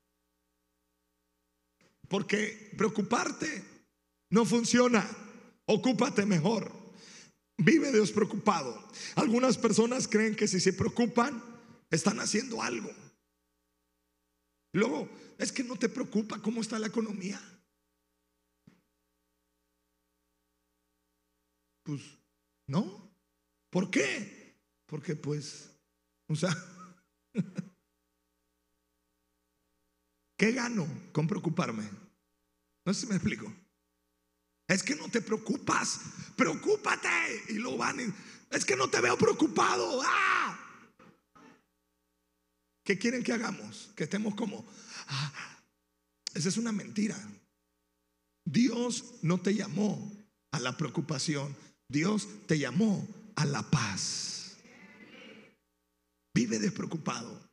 Porque 2.08 2.72
preocuparte 2.76 3.62
no 4.30 4.44
funciona. 4.44 5.06
Ocúpate 5.66 6.24
mejor. 6.26 6.72
Vive 7.58 7.92
despreocupado. 7.92 8.88
Algunas 9.16 9.58
personas 9.58 10.08
creen 10.08 10.34
que 10.34 10.48
si 10.48 10.58
se 10.60 10.72
preocupan, 10.72 11.42
están 11.90 12.18
haciendo 12.20 12.62
algo. 12.62 12.90
Luego, 14.72 15.08
es 15.38 15.50
que 15.52 15.64
no 15.64 15.76
te 15.76 15.88
preocupa 15.88 16.40
cómo 16.40 16.60
está 16.60 16.78
la 16.78 16.86
economía. 16.86 17.40
Pues, 21.82 22.02
no. 22.68 23.10
¿Por 23.70 23.90
qué? 23.90 24.58
Porque 24.86 25.16
pues, 25.16 25.70
o 26.28 26.34
sea, 26.34 26.50
¿qué 30.36 30.52
gano 30.52 30.86
con 31.12 31.26
preocuparme? 31.26 31.88
No 32.84 32.94
sé 32.94 33.00
si 33.02 33.06
me 33.06 33.14
explico. 33.16 33.52
Es 34.68 34.82
que 34.84 34.94
no 34.94 35.08
te 35.08 35.20
preocupas, 35.20 36.00
preocúpate. 36.36 37.08
Y 37.48 37.54
lo 37.54 37.76
van, 37.76 38.14
es 38.50 38.64
que 38.64 38.76
no 38.76 38.88
te 38.88 39.00
veo 39.00 39.16
preocupado. 39.16 40.00
¡Ah! 40.04 40.69
¿Qué 42.90 42.98
quieren 42.98 43.22
que 43.22 43.32
hagamos? 43.32 43.92
Que 43.94 44.02
estemos 44.02 44.34
como, 44.34 44.66
ah, 45.06 45.62
esa 46.34 46.48
es 46.48 46.56
una 46.56 46.72
mentira. 46.72 47.16
Dios 48.44 49.14
no 49.22 49.40
te 49.40 49.54
llamó 49.54 50.12
a 50.50 50.58
la 50.58 50.76
preocupación, 50.76 51.54
Dios 51.88 52.26
te 52.48 52.58
llamó 52.58 53.06
a 53.36 53.44
la 53.44 53.62
paz. 53.62 54.56
Vive 56.34 56.58
despreocupado. 56.58 57.48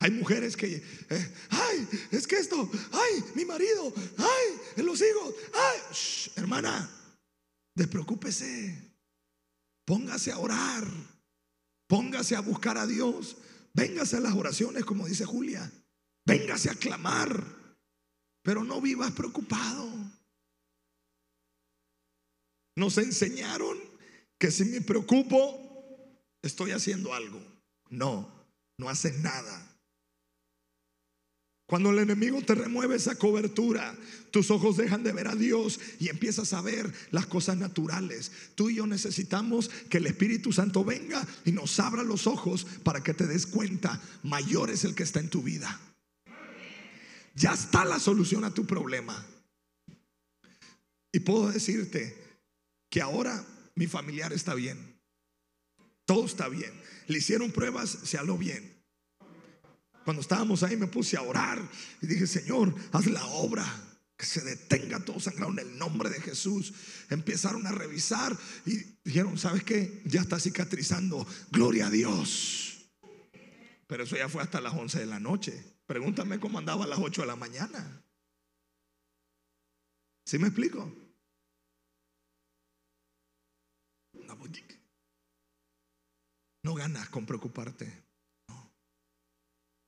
Hay 0.00 0.10
mujeres 0.10 0.54
que, 0.54 0.84
eh, 1.08 1.34
ay, 1.48 1.88
es 2.10 2.26
que 2.26 2.36
esto, 2.36 2.70
ay, 2.92 3.24
mi 3.34 3.46
marido, 3.46 3.90
ay, 4.18 4.82
los 4.84 5.00
hijos, 5.00 5.34
ay, 5.54 5.80
hermana, 6.36 6.90
despreocúpese. 7.74 8.92
Póngase 9.86 10.30
a 10.30 10.38
orar, 10.38 10.86
póngase 11.88 12.36
a 12.36 12.40
buscar 12.40 12.76
a 12.76 12.86
Dios, 12.86 13.38
véngase 13.74 14.16
a 14.16 14.20
las 14.20 14.34
oraciones, 14.34 14.84
como 14.84 15.06
dice 15.06 15.24
Julia, 15.24 15.70
véngase 16.24 16.70
a 16.70 16.74
clamar, 16.74 17.44
pero 18.42 18.64
no 18.64 18.80
vivas 18.80 19.12
preocupado. 19.12 19.90
Nos 22.76 22.98
enseñaron 22.98 23.78
que 24.38 24.50
si 24.50 24.64
me 24.64 24.80
preocupo, 24.80 25.60
estoy 26.42 26.72
haciendo 26.72 27.14
algo. 27.14 27.40
No, 27.90 28.28
no 28.78 28.88
haces 28.88 29.18
nada. 29.20 29.73
Cuando 31.66 31.90
el 31.90 31.98
enemigo 31.98 32.42
te 32.42 32.54
remueve 32.54 32.96
esa 32.96 33.14
cobertura, 33.14 33.96
tus 34.30 34.50
ojos 34.50 34.76
dejan 34.76 35.02
de 35.02 35.12
ver 35.12 35.28
a 35.28 35.34
Dios 35.34 35.80
y 35.98 36.10
empiezas 36.10 36.52
a 36.52 36.60
ver 36.60 36.92
las 37.10 37.26
cosas 37.26 37.56
naturales. 37.56 38.32
Tú 38.54 38.68
y 38.68 38.76
yo 38.76 38.86
necesitamos 38.86 39.70
que 39.88 39.96
el 39.96 40.06
Espíritu 40.06 40.52
Santo 40.52 40.84
venga 40.84 41.26
y 41.44 41.52
nos 41.52 41.80
abra 41.80 42.02
los 42.02 42.26
ojos 42.26 42.66
para 42.82 43.02
que 43.02 43.14
te 43.14 43.26
des 43.26 43.46
cuenta, 43.46 44.00
mayor 44.22 44.70
es 44.70 44.84
el 44.84 44.94
que 44.94 45.04
está 45.04 45.20
en 45.20 45.30
tu 45.30 45.42
vida. 45.42 45.80
Ya 47.34 47.54
está 47.54 47.84
la 47.84 47.98
solución 47.98 48.44
a 48.44 48.52
tu 48.52 48.66
problema. 48.66 49.26
Y 51.12 51.20
puedo 51.20 51.50
decirte 51.50 52.14
que 52.90 53.00
ahora 53.00 53.44
mi 53.74 53.86
familiar 53.86 54.34
está 54.34 54.54
bien. 54.54 55.00
Todo 56.04 56.26
está 56.26 56.48
bien. 56.48 56.72
Le 57.06 57.18
hicieron 57.18 57.50
pruebas, 57.52 57.88
se 58.04 58.18
habló 58.18 58.36
bien. 58.36 58.73
Cuando 60.04 60.22
estábamos 60.22 60.62
ahí 60.62 60.76
me 60.76 60.86
puse 60.86 61.16
a 61.16 61.22
orar 61.22 61.60
y 62.00 62.06
dije, 62.06 62.26
Señor, 62.26 62.74
haz 62.92 63.06
la 63.06 63.24
obra. 63.26 63.64
Que 64.16 64.26
se 64.26 64.42
detenga 64.42 65.04
todo 65.04 65.18
sangrado 65.18 65.50
en 65.50 65.58
el 65.58 65.76
nombre 65.76 66.08
de 66.08 66.20
Jesús. 66.20 66.72
Empezaron 67.10 67.66
a 67.66 67.72
revisar 67.72 68.36
y 68.64 68.76
dijeron, 69.02 69.36
¿sabes 69.36 69.64
qué? 69.64 70.02
Ya 70.04 70.20
está 70.20 70.38
cicatrizando. 70.38 71.26
Gloria 71.50 71.88
a 71.88 71.90
Dios. 71.90 72.86
Pero 73.88 74.04
eso 74.04 74.16
ya 74.16 74.28
fue 74.28 74.42
hasta 74.42 74.60
las 74.60 74.72
11 74.72 75.00
de 75.00 75.06
la 75.06 75.18
noche. 75.18 75.64
Pregúntame 75.86 76.38
cómo 76.38 76.58
andaba 76.58 76.84
a 76.84 76.88
las 76.88 77.00
8 77.00 77.22
de 77.22 77.26
la 77.26 77.36
mañana. 77.36 78.04
¿Sí 80.24 80.38
me 80.38 80.46
explico? 80.46 80.92
No 86.64 86.74
ganas 86.74 87.10
con 87.10 87.26
preocuparte. 87.26 87.92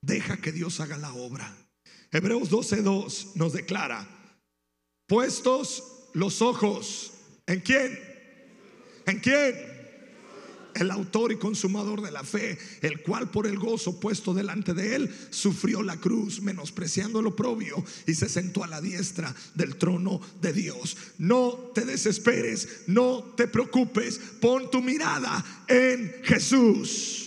Deja 0.07 0.37
que 0.37 0.53
Dios 0.53 0.79
haga 0.79 0.97
la 0.97 1.13
obra. 1.13 1.53
Hebreos 2.13 2.49
12:2 2.49 3.35
nos 3.35 3.53
declara, 3.53 4.07
puestos 5.07 5.83
los 6.15 6.41
ojos, 6.43 7.13
¿en 7.47 7.61
quién? 7.61 7.99
¿En 9.07 9.19
quién? 9.19 9.77
el 10.75 10.91
autor 10.91 11.33
y 11.33 11.37
consumador 11.37 12.03
de 12.03 12.11
la 12.11 12.23
fe, 12.23 12.59
el 12.83 13.01
cual 13.01 13.31
por 13.31 13.47
el 13.47 13.59
gozo 13.59 13.99
puesto 13.99 14.35
delante 14.35 14.75
de 14.75 14.95
él 14.95 15.15
sufrió 15.31 15.83
la 15.83 15.97
cruz, 15.97 16.43
menospreciando 16.43 17.21
el 17.21 17.29
oprobio 17.29 17.83
y 18.07 18.13
se 18.13 18.29
sentó 18.29 18.63
a 18.63 18.67
la 18.67 18.83
diestra 18.83 19.35
del 19.55 19.77
trono 19.77 20.21
de 20.43 20.53
Dios. 20.53 20.99
No 21.17 21.71
te 21.75 21.87
desesperes, 21.87 22.83
no 22.89 23.33
te 23.39 23.49
preocupes, 23.49 24.21
pon 24.39 24.71
tu 24.71 24.83
mirada 24.83 25.65
en 25.67 26.15
Jesús. 26.23 27.26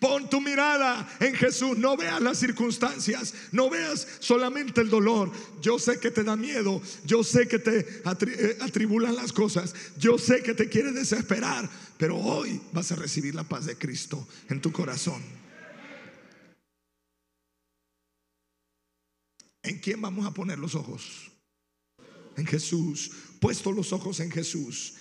Pon 0.00 0.28
tu 0.28 0.40
mirada 0.40 1.08
en 1.20 1.34
Jesús. 1.34 1.78
No 1.78 1.96
veas 1.96 2.20
las 2.20 2.38
circunstancias. 2.38 3.34
No 3.52 3.70
veas 3.70 4.06
solamente 4.20 4.80
el 4.80 4.90
dolor. 4.90 5.32
Yo 5.60 5.78
sé 5.78 5.98
que 5.98 6.10
te 6.10 6.24
da 6.24 6.36
miedo. 6.36 6.82
Yo 7.04 7.24
sé 7.24 7.48
que 7.48 7.58
te 7.58 7.78
eh, 7.80 8.58
atribulan 8.60 9.16
las 9.16 9.32
cosas. 9.32 9.74
Yo 9.98 10.18
sé 10.18 10.42
que 10.42 10.54
te 10.54 10.68
quiere 10.68 10.92
desesperar. 10.92 11.68
Pero 11.98 12.16
hoy 12.16 12.60
vas 12.72 12.92
a 12.92 12.96
recibir 12.96 13.34
la 13.34 13.44
paz 13.44 13.66
de 13.66 13.76
Cristo 13.76 14.26
en 14.48 14.60
tu 14.60 14.72
corazón. 14.72 15.22
¿En 19.62 19.78
quién 19.80 20.00
vamos 20.00 20.26
a 20.26 20.32
poner 20.32 20.58
los 20.58 20.74
ojos? 20.74 21.30
En 22.36 22.46
Jesús. 22.46 23.10
Puesto 23.40 23.72
los 23.72 23.92
ojos 23.92 24.20
en 24.20 24.30
Jesús. 24.30 24.94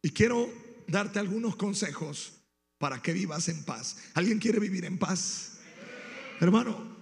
Y 0.00 0.10
quiero 0.10 0.48
darte 0.86 1.18
algunos 1.18 1.56
consejos 1.56 2.41
para 2.82 3.00
que 3.00 3.12
vivas 3.12 3.48
en 3.48 3.62
paz. 3.62 3.96
¿Alguien 4.12 4.40
quiere 4.40 4.58
vivir 4.58 4.84
en 4.84 4.98
paz? 4.98 5.52
Hermano, 6.40 6.96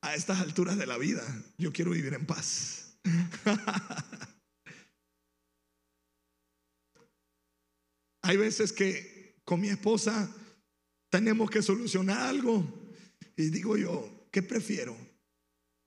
a 0.00 0.14
estas 0.14 0.40
alturas 0.40 0.78
de 0.78 0.86
la 0.86 0.96
vida, 0.96 1.22
yo 1.58 1.74
quiero 1.74 1.90
vivir 1.90 2.14
en 2.14 2.24
paz. 2.24 2.96
Hay 8.22 8.38
veces 8.38 8.72
que 8.72 9.42
con 9.44 9.60
mi 9.60 9.68
esposa 9.68 10.34
tenemos 11.10 11.50
que 11.50 11.60
solucionar 11.60 12.28
algo 12.28 12.66
y 13.36 13.50
digo 13.50 13.76
yo, 13.76 14.28
¿qué 14.32 14.42
prefiero? 14.42 14.96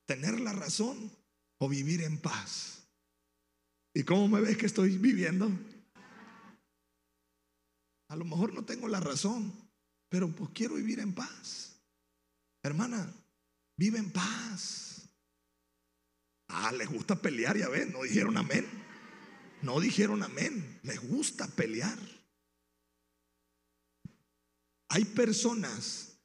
¿Tener 0.06 0.40
la 0.40 0.54
razón 0.54 1.12
o 1.58 1.68
vivir 1.68 2.04
en 2.04 2.20
paz? 2.20 2.84
¿Y 3.96 4.04
cómo 4.04 4.28
me 4.28 4.42
ves 4.42 4.58
que 4.58 4.68
estoy 4.68 5.00
viviendo? 5.00 5.52
A 8.10 8.16
lo 8.16 8.26
mejor 8.26 8.54
no 8.54 8.66
tengo 8.66 8.88
la 8.88 9.00
razón, 9.00 9.54
pero 10.10 10.30
pues 10.30 10.50
quiero 10.54 10.76
vivir 10.76 11.00
en 11.00 11.14
paz. 11.14 11.80
Hermana, 12.64 13.12
vive 13.78 14.00
en 14.00 14.12
paz. 14.12 15.08
Ah, 16.48 16.72
les 16.72 16.90
gusta 16.90 17.16
pelear, 17.22 17.58
ya 17.58 17.70
ven, 17.70 17.92
no 17.92 18.04
dijeron 18.04 18.36
amén. 18.38 18.68
No 19.62 19.80
dijeron 19.80 20.24
amén, 20.24 20.80
les 20.84 21.00
gusta 21.00 21.48
pelear. 21.48 21.98
Hay 24.90 25.06
personas 25.06 26.18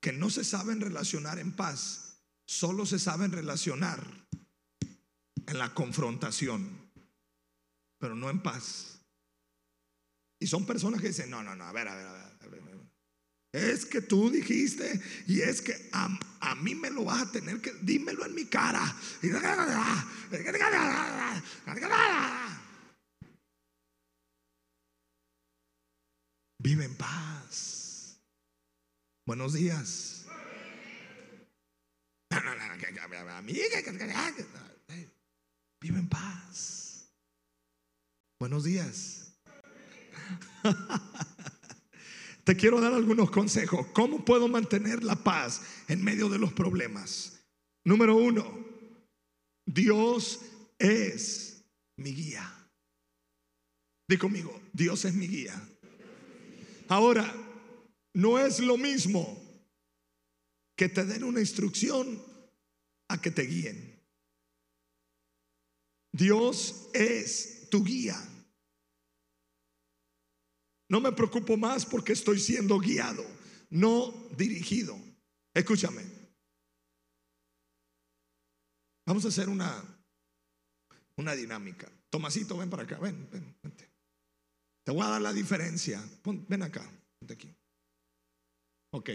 que 0.00 0.12
no 0.12 0.30
se 0.30 0.42
saben 0.42 0.80
relacionar 0.80 1.38
en 1.38 1.54
paz, 1.54 2.24
solo 2.46 2.86
se 2.86 2.98
saben 2.98 3.30
relacionar 3.30 4.26
en 5.46 5.58
la 5.58 5.72
confrontación, 5.74 6.90
pero 7.98 8.16
no 8.16 8.30
en 8.30 8.42
paz. 8.42 8.87
Son 10.48 10.66
personas 10.66 11.00
que 11.00 11.08
dicen, 11.08 11.30
no, 11.30 11.42
no, 11.42 11.54
no, 11.54 11.64
a 11.64 11.72
ver, 11.72 11.88
a 11.88 11.94
ver, 11.94 12.06
a 12.06 12.12
ver. 12.12 12.28
Es 13.52 13.86
que 13.86 14.02
tú 14.02 14.30
dijiste 14.30 15.00
y 15.26 15.40
es 15.40 15.62
que 15.62 15.74
a, 15.92 16.54
mí 16.56 16.74
me 16.74 16.90
lo 16.90 17.04
vas 17.04 17.22
a 17.22 17.32
tener 17.32 17.60
que, 17.60 17.72
dímelo 17.80 18.26
en 18.26 18.34
mi 18.34 18.44
cara. 18.44 18.94
Vive 26.58 26.84
en 26.84 26.94
paz. 26.96 28.20
Buenos 29.24 29.54
días. 29.54 30.26
Vive 35.80 35.98
en 35.98 36.08
paz. 36.08 37.08
Buenos 38.38 38.64
días. 38.64 39.27
Te 42.44 42.56
quiero 42.56 42.80
dar 42.80 42.94
algunos 42.94 43.30
consejos. 43.30 43.86
¿Cómo 43.92 44.24
puedo 44.24 44.48
mantener 44.48 45.04
la 45.04 45.16
paz 45.16 45.62
en 45.88 46.02
medio 46.02 46.28
de 46.28 46.38
los 46.38 46.52
problemas? 46.52 47.44
Número 47.84 48.16
uno, 48.16 48.66
Dios 49.66 50.40
es 50.78 51.64
mi 51.96 52.12
guía. 52.12 52.54
Di 54.08 54.16
conmigo, 54.16 54.58
Dios 54.72 55.04
es 55.04 55.14
mi 55.14 55.26
guía. 55.26 55.60
Ahora, 56.88 57.34
no 58.14 58.38
es 58.38 58.60
lo 58.60 58.78
mismo 58.78 59.38
que 60.74 60.88
te 60.88 61.04
den 61.04 61.24
una 61.24 61.40
instrucción 61.40 62.22
a 63.08 63.20
que 63.20 63.30
te 63.30 63.42
guíen. 63.42 64.02
Dios 66.12 66.88
es 66.94 67.68
tu 67.70 67.84
guía. 67.84 68.16
No 70.88 71.00
me 71.00 71.12
preocupo 71.12 71.56
más 71.56 71.84
porque 71.84 72.12
estoy 72.12 72.38
siendo 72.38 72.78
guiado, 72.78 73.24
no 73.70 74.28
dirigido. 74.36 74.98
Escúchame. 75.54 76.02
Vamos 79.06 79.24
a 79.24 79.28
hacer 79.28 79.48
una, 79.48 79.82
una 81.16 81.34
dinámica. 81.34 81.90
Tomasito, 82.10 82.56
ven 82.56 82.70
para 82.70 82.84
acá, 82.84 82.98
ven, 82.98 83.28
ven, 83.30 83.56
Te 84.84 84.92
voy 84.92 85.02
a 85.02 85.08
dar 85.08 85.20
la 85.20 85.32
diferencia. 85.32 86.02
ven 86.24 86.62
acá, 86.62 86.82
ponte 87.18 87.34
aquí. 87.34 87.54
Ok. 88.92 89.10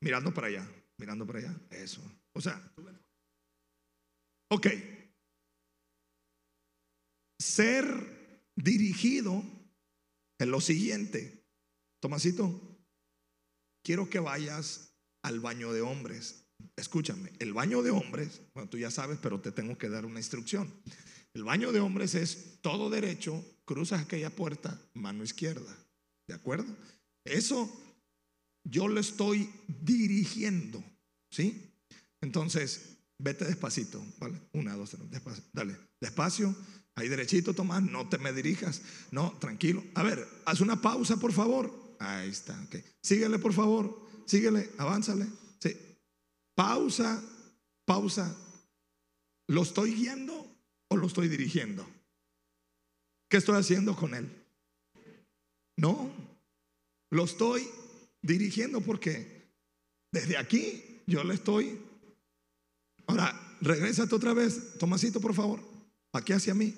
Mirando 0.00 0.34
para 0.34 0.48
allá, 0.48 0.66
mirando 0.98 1.26
para 1.26 1.38
allá. 1.38 1.54
Eso. 1.70 2.02
O 2.34 2.40
sea, 2.40 2.60
ok. 4.50 4.66
Ser 7.38 7.84
dirigido 8.54 9.42
en 10.38 10.50
lo 10.50 10.60
siguiente, 10.60 11.44
Tomasito, 12.00 12.78
quiero 13.84 14.08
que 14.10 14.18
vayas 14.18 14.94
al 15.22 15.40
baño 15.40 15.72
de 15.72 15.80
hombres. 15.80 16.46
Escúchame, 16.76 17.32
el 17.38 17.52
baño 17.52 17.82
de 17.82 17.90
hombres, 17.90 18.42
bueno, 18.54 18.68
tú 18.68 18.78
ya 18.78 18.90
sabes, 18.90 19.18
pero 19.22 19.40
te 19.40 19.52
tengo 19.52 19.76
que 19.76 19.88
dar 19.88 20.06
una 20.06 20.20
instrucción. 20.20 20.72
El 21.34 21.44
baño 21.44 21.72
de 21.72 21.80
hombres 21.80 22.14
es 22.14 22.60
todo 22.60 22.90
derecho, 22.90 23.44
cruzas 23.64 24.02
aquella 24.02 24.30
puerta, 24.30 24.80
mano 24.94 25.24
izquierda. 25.24 25.76
¿De 26.28 26.34
acuerdo? 26.34 26.74
Eso 27.24 27.70
yo 28.64 28.88
lo 28.88 29.00
estoy 29.00 29.50
dirigiendo, 29.68 30.82
¿sí? 31.30 31.72
Entonces, 32.22 32.98
vete 33.18 33.44
despacito, 33.44 34.04
¿vale? 34.18 34.40
Una, 34.52 34.74
dos, 34.74 34.90
tres, 34.90 35.10
despacio, 35.10 35.44
dale, 35.52 35.76
despacio, 36.00 36.54
ahí 36.94 37.08
derechito, 37.08 37.54
Tomás, 37.54 37.82
no 37.82 38.08
te 38.08 38.18
me 38.18 38.32
dirijas, 38.32 38.82
no, 39.10 39.36
tranquilo. 39.38 39.82
A 39.94 40.02
ver, 40.02 40.26
haz 40.44 40.60
una 40.60 40.80
pausa, 40.80 41.16
por 41.18 41.32
favor. 41.32 41.72
Ahí 41.98 42.28
está, 42.28 42.60
ok. 42.64 42.76
Síguele, 43.02 43.38
por 43.38 43.52
favor, 43.52 44.00
síguele, 44.26 44.70
avánzale. 44.78 45.26
Pausa, 46.54 47.22
pausa. 47.84 48.34
¿Lo 49.48 49.62
estoy 49.62 49.94
guiando 49.94 50.46
o 50.88 50.96
lo 50.96 51.06
estoy 51.06 51.28
dirigiendo? 51.28 51.86
¿Qué 53.28 53.38
estoy 53.38 53.58
haciendo 53.58 53.96
con 53.96 54.14
él? 54.14 54.30
No, 55.76 56.10
lo 57.10 57.24
estoy 57.24 57.68
dirigiendo 58.22 58.80
porque 58.80 59.50
desde 60.12 60.36
aquí 60.36 61.02
yo 61.06 61.24
le 61.24 61.34
estoy. 61.34 61.78
Ahora, 63.06 63.56
regrésate 63.60 64.14
otra 64.14 64.32
vez, 64.32 64.78
Tomasito, 64.78 65.20
por 65.20 65.34
favor, 65.34 65.60
aquí 66.12 66.32
hacia 66.32 66.54
mí. 66.54 66.74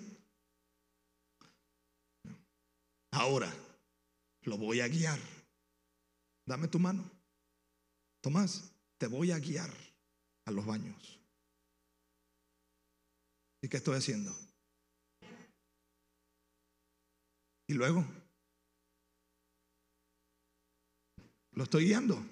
Ahora, 3.16 3.50
lo 4.42 4.58
voy 4.58 4.80
a 4.80 4.88
guiar. 4.88 5.18
Dame 6.44 6.68
tu 6.68 6.78
mano. 6.78 7.10
Tomás, 8.20 8.70
te 8.98 9.06
voy 9.06 9.30
a 9.30 9.38
guiar 9.38 9.70
a 10.44 10.50
los 10.50 10.66
baños. 10.66 11.18
¿Y 13.62 13.70
qué 13.70 13.78
estoy 13.78 13.96
haciendo? 13.96 14.36
Y 17.68 17.72
luego, 17.72 18.04
lo 21.52 21.64
estoy 21.64 21.86
guiando. 21.86 22.22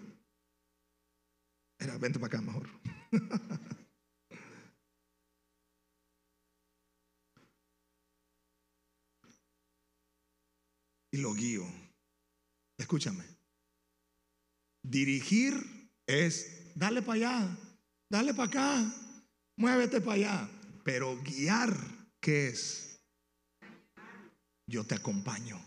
Vente 1.99 2.19
para 2.19 2.27
acá 2.27 2.43
mejor. 2.43 2.69
y 11.15 11.19
lo 11.19 11.33
guío. 11.33 11.65
Escúchame. 12.77 13.25
Dirigir 14.83 15.55
es, 16.09 16.73
dale 16.75 17.03
para 17.03 17.13
allá, 17.13 17.59
dale 18.11 18.35
para 18.35 18.49
acá, 18.49 18.95
muévete 19.57 20.01
para 20.01 20.15
allá. 20.15 20.51
Pero 20.83 21.17
guiar, 21.23 21.71
¿qué 22.21 22.49
es? 22.49 23.01
Yo 24.69 24.85
te 24.85 24.97
acompaño. 24.97 25.65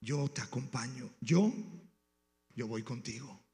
Yo 0.00 0.28
te 0.28 0.40
acompaño. 0.40 1.10
Yo, 1.20 1.52
yo 2.54 2.68
voy 2.68 2.84
contigo. 2.84 3.44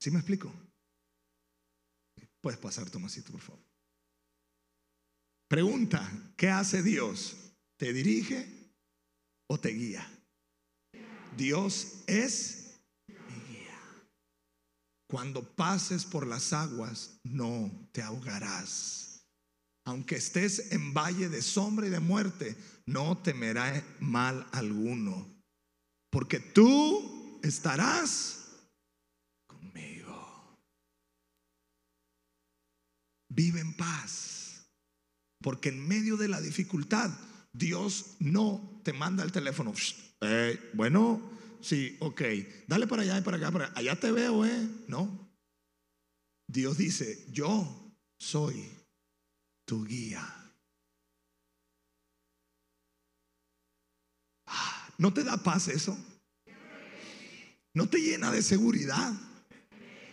¿Sí 0.00 0.10
me 0.10 0.18
explico? 0.18 0.52
Puedes 2.40 2.58
pasar, 2.58 2.90
Tomasito, 2.90 3.30
por 3.30 3.40
favor. 3.40 3.75
Pregunta, 5.48 6.10
¿qué 6.36 6.48
hace 6.48 6.82
Dios? 6.82 7.36
¿Te 7.78 7.92
dirige 7.92 8.72
o 9.48 9.58
te 9.58 9.68
guía? 9.68 10.10
Dios 11.36 12.02
es 12.06 12.80
mi 13.06 13.34
guía. 13.48 13.78
Cuando 15.08 15.42
pases 15.54 16.04
por 16.04 16.26
las 16.26 16.52
aguas, 16.52 17.20
no 17.22 17.70
te 17.92 18.02
ahogarás. 18.02 19.24
Aunque 19.84 20.16
estés 20.16 20.72
en 20.72 20.92
valle 20.92 21.28
de 21.28 21.42
sombra 21.42 21.86
y 21.86 21.90
de 21.90 22.00
muerte, 22.00 22.56
no 22.86 23.16
temerá 23.16 23.84
mal 24.00 24.48
alguno. 24.50 25.32
Porque 26.10 26.40
tú 26.40 27.38
estarás 27.44 28.68
conmigo. 29.46 30.58
Vive 33.28 33.60
en 33.60 33.76
paz. 33.76 34.35
Porque 35.42 35.68
en 35.68 35.86
medio 35.86 36.16
de 36.16 36.28
la 36.28 36.40
dificultad, 36.40 37.10
Dios 37.52 38.16
no 38.20 38.80
te 38.84 38.92
manda 38.92 39.24
el 39.24 39.32
teléfono. 39.32 39.72
Eh, 40.20 40.70
bueno, 40.74 41.20
sí, 41.60 41.96
ok. 42.00 42.22
Dale 42.66 42.86
para 42.86 43.02
allá 43.02 43.18
y 43.18 43.22
para 43.22 43.36
acá, 43.36 43.50
para 43.50 43.64
allá. 43.66 43.74
Allá 43.76 44.00
te 44.00 44.12
veo, 44.12 44.44
¿eh? 44.44 44.68
No. 44.88 45.26
Dios 46.48 46.78
dice, 46.78 47.26
yo 47.30 47.92
soy 48.18 48.68
tu 49.66 49.84
guía. 49.84 50.24
Ah, 54.46 54.88
¿No 54.98 55.12
te 55.12 55.24
da 55.24 55.36
paz 55.36 55.68
eso? 55.68 55.98
¿No 57.74 57.88
te 57.88 57.98
llena 57.98 58.30
de 58.30 58.42
seguridad? 58.42 59.12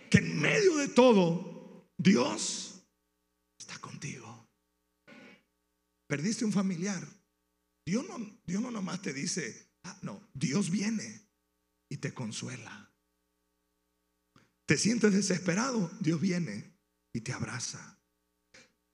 Que 0.09 0.17
en 0.17 0.41
medio 0.41 0.75
de 0.77 0.89
todo, 0.89 1.87
Dios 1.97 2.83
está 3.57 3.79
contigo. 3.79 4.47
Perdiste 6.13 6.45
un 6.45 6.51
familiar. 6.51 7.03
Dios 7.87 8.05
no, 8.07 8.39
Dios 8.45 8.61
no 8.61 8.69
nomás 8.69 9.01
te 9.01 9.13
dice, 9.13 9.71
ah, 9.81 9.97
no, 10.03 10.21
Dios 10.35 10.69
viene 10.69 11.27
y 11.89 11.97
te 11.97 12.13
consuela. 12.13 12.93
Te 14.67 14.77
sientes 14.77 15.11
desesperado, 15.11 15.89
Dios 16.01 16.21
viene 16.21 16.77
y 17.13 17.21
te 17.21 17.33
abraza. 17.33 17.99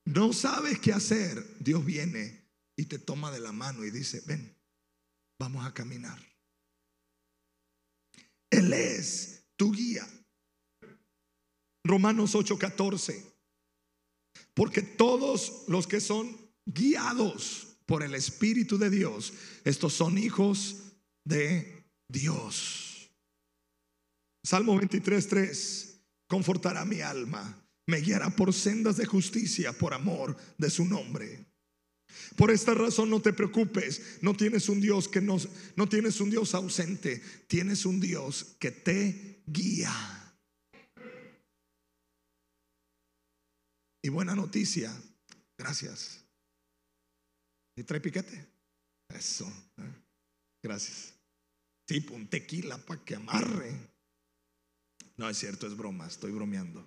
No 0.06 0.32
sabes 0.32 0.80
qué 0.80 0.94
hacer, 0.94 1.46
Dios 1.60 1.84
viene 1.84 2.50
y 2.78 2.86
te 2.86 3.00
toma 3.00 3.32
de 3.32 3.42
la 3.42 3.52
mano 3.52 3.84
y 3.84 3.92
dice, 3.92 4.24
ven, 4.26 4.58
vamos 5.38 5.66
a 5.66 5.74
caminar. 5.74 6.26
Él 8.50 8.72
es 8.72 9.44
tu 9.58 9.74
guía. 9.74 10.08
Romanos 11.84 12.34
8:14. 12.34 13.22
Porque 14.54 14.82
todos 14.82 15.66
los 15.68 15.86
que 15.86 16.00
son 16.00 16.49
guiados 16.74 17.78
por 17.86 18.04
el 18.04 18.16
Espíritu 18.16 18.78
de 18.78 18.90
Dios, 18.90 19.34
estos 19.64 19.94
son 19.94 20.18
hijos 20.18 20.94
de 21.26 21.86
Dios. 22.08 23.12
Salmo 24.44 24.80
23:3. 24.80 25.88
Confortará 26.28 26.86
mi 26.86 27.02
alma 27.02 27.60
me 27.90 27.98
guiará 28.02 28.30
por 28.30 28.54
sendas 28.54 28.98
de 28.98 29.06
justicia 29.06 29.74
por 29.74 29.96
amor 29.96 30.38
de 30.58 30.70
su 30.70 30.86
nombre. 30.86 31.48
Por 32.36 32.52
esta 32.52 32.76
razón 32.76 33.10
no 33.10 33.20
te 33.20 33.34
preocupes, 33.34 34.20
no 34.22 34.36
tienes 34.36 34.70
un 34.70 34.80
Dios 34.80 35.08
que 35.08 35.22
nos, 35.22 35.50
no 35.76 35.90
tienes 35.90 36.22
un 36.22 36.30
Dios 36.30 36.54
ausente, 36.54 37.22
tienes 37.48 37.86
un 37.86 38.00
Dios 38.00 38.56
que 38.60 38.72
te 38.72 39.42
guía. 39.48 39.92
Y 44.04 44.10
buena 44.10 44.36
noticia, 44.36 44.96
gracias. 45.58 46.24
¿Y 47.80 47.84
trae 47.86 48.02
piquete? 48.02 48.46
Eso, 49.08 49.48
¿eh? 49.78 50.04
gracias. 50.62 51.14
Tipo 51.86 52.14
un 52.14 52.28
tequila 52.28 52.78
para 52.78 53.02
que 53.06 53.16
amarre. 53.16 53.72
No 55.16 55.30
es 55.30 55.38
cierto, 55.38 55.66
es 55.66 55.78
broma, 55.78 56.06
estoy 56.06 56.34
bromeando. 56.34 56.86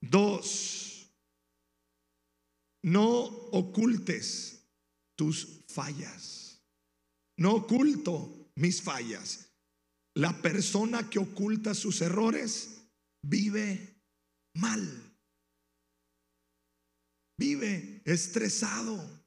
Dos, 0.00 1.12
no 2.84 3.24
ocultes 3.52 4.66
tus 5.14 5.62
fallas. 5.68 6.64
No 7.36 7.56
oculto 7.56 8.50
mis 8.56 8.80
fallas. 8.80 9.52
La 10.14 10.40
persona 10.40 11.10
que 11.10 11.18
oculta 11.18 11.74
sus 11.74 12.00
errores 12.00 12.88
vive 13.22 14.00
mal. 14.54 15.09
Vive 17.40 18.02
estresado. 18.04 19.24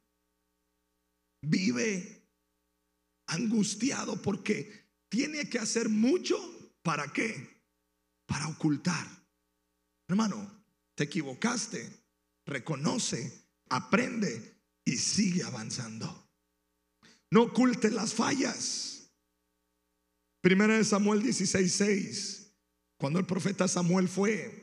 Vive 1.42 2.30
angustiado 3.26 4.22
porque 4.22 4.88
tiene 5.10 5.50
que 5.50 5.58
hacer 5.58 5.90
mucho. 5.90 6.38
¿Para 6.84 7.12
qué? 7.12 7.64
Para 8.28 8.50
ocultar. 8.50 9.08
Hermano, 10.08 10.64
te 10.94 11.06
equivocaste, 11.06 11.90
reconoce, 12.46 13.48
aprende 13.70 14.62
y 14.86 14.96
sigue 14.98 15.42
avanzando. 15.42 16.30
No 17.32 17.42
ocultes 17.42 17.94
las 17.94 18.14
fallas. 18.14 19.12
Primera 20.40 20.78
de 20.78 20.84
Samuel 20.84 21.24
16:6, 21.24 22.54
cuando 23.00 23.18
el 23.18 23.26
profeta 23.26 23.68
Samuel 23.68 24.08
fue 24.08 24.63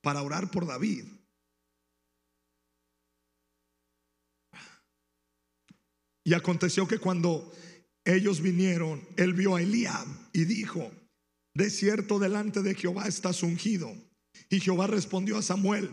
para 0.00 0.22
orar 0.22 0.50
por 0.50 0.66
David. 0.66 1.04
Y 6.24 6.34
aconteció 6.34 6.86
que 6.86 6.98
cuando 6.98 7.52
ellos 8.04 8.40
vinieron, 8.40 9.06
él 9.16 9.34
vio 9.34 9.56
a 9.56 9.62
Eliab 9.62 10.06
y 10.32 10.44
dijo, 10.44 10.90
de 11.54 11.70
cierto 11.70 12.18
delante 12.18 12.62
de 12.62 12.74
Jehová 12.74 13.06
estás 13.06 13.42
ungido. 13.42 13.94
Y 14.48 14.60
Jehová 14.60 14.86
respondió 14.86 15.38
a 15.38 15.42
Samuel, 15.42 15.90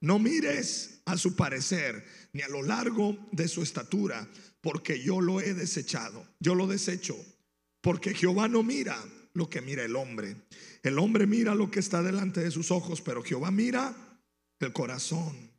no 0.00 0.18
mires 0.18 1.00
a 1.04 1.16
su 1.16 1.36
parecer 1.36 2.04
ni 2.32 2.42
a 2.42 2.48
lo 2.48 2.62
largo 2.62 3.18
de 3.32 3.48
su 3.48 3.62
estatura, 3.62 4.28
porque 4.60 5.02
yo 5.02 5.20
lo 5.20 5.40
he 5.40 5.54
desechado, 5.54 6.26
yo 6.38 6.54
lo 6.54 6.66
desecho, 6.66 7.16
porque 7.80 8.14
Jehová 8.14 8.48
no 8.48 8.62
mira 8.62 8.96
lo 9.34 9.48
que 9.48 9.60
mira 9.60 9.84
el 9.84 9.96
hombre. 9.96 10.36
El 10.82 10.98
hombre 10.98 11.26
mira 11.26 11.54
lo 11.54 11.70
que 11.70 11.80
está 11.80 12.02
delante 12.02 12.40
de 12.40 12.50
sus 12.50 12.70
ojos, 12.70 13.02
pero 13.02 13.22
Jehová 13.22 13.50
mira 13.50 13.94
el 14.60 14.72
corazón. 14.72 15.50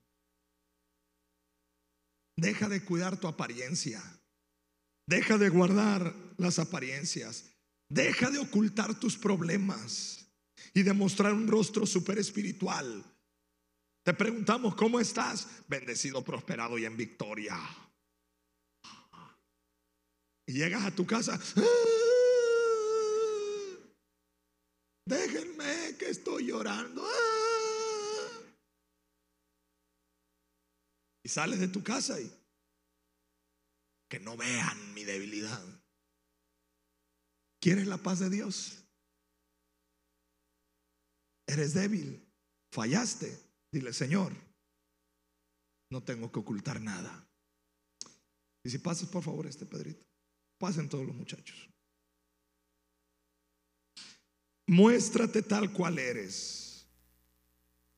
Deja 2.36 2.70
de 2.70 2.84
cuidar 2.84 3.20
tu 3.20 3.28
apariencia. 3.28 4.02
Deja 5.08 5.38
de 5.38 5.50
guardar 5.50 6.16
las 6.38 6.58
apariencias. 6.58 7.52
Deja 7.90 8.32
de 8.32 8.40
ocultar 8.40 9.00
tus 9.00 9.18
problemas 9.18 10.26
y 10.74 10.84
de 10.84 10.94
mostrar 10.94 11.34
un 11.34 11.48
rostro 11.48 11.86
super 11.86 12.18
espiritual. 12.18 13.04
Te 14.04 14.14
preguntamos, 14.14 14.76
¿cómo 14.76 15.00
estás? 15.00 15.48
Bendecido, 15.68 16.24
prosperado 16.24 16.78
y 16.80 16.86
en 16.86 16.98
victoria. 16.98 17.60
Y 20.48 20.54
llegas 20.54 20.84
a 20.86 20.96
tu 20.96 21.06
casa. 21.06 21.40
Déjenme 25.12 25.98
que 25.98 26.10
estoy 26.10 26.48
llorando. 26.48 27.06
Y 31.22 31.28
sales 31.28 31.60
de 31.60 31.68
tu 31.68 31.84
casa 31.84 32.18
y 32.22 32.32
que 34.10 34.22
no 34.22 34.38
vean 34.38 34.94
mi 34.94 35.04
debilidad. 35.04 35.62
¿Quieres 37.60 37.88
la 37.88 37.98
paz 37.98 38.20
de 38.20 38.30
Dios? 38.30 38.86
Eres 41.46 41.74
débil, 41.74 42.26
fallaste. 42.74 43.38
Dile, 43.70 43.92
Señor, 43.92 44.34
no 45.92 46.02
tengo 46.06 46.32
que 46.32 46.40
ocultar 46.40 46.80
nada. 46.80 47.30
Y 48.64 48.70
si 48.70 48.78
pasas, 48.78 49.10
por 49.10 49.24
favor, 49.24 49.46
este 49.46 49.66
Pedrito. 49.66 50.06
Pasen 50.58 50.88
todos 50.88 51.06
los 51.06 51.16
muchachos. 51.16 51.71
Muéstrate 54.72 55.42
tal 55.42 55.74
cual 55.74 56.00
eres. 56.00 56.88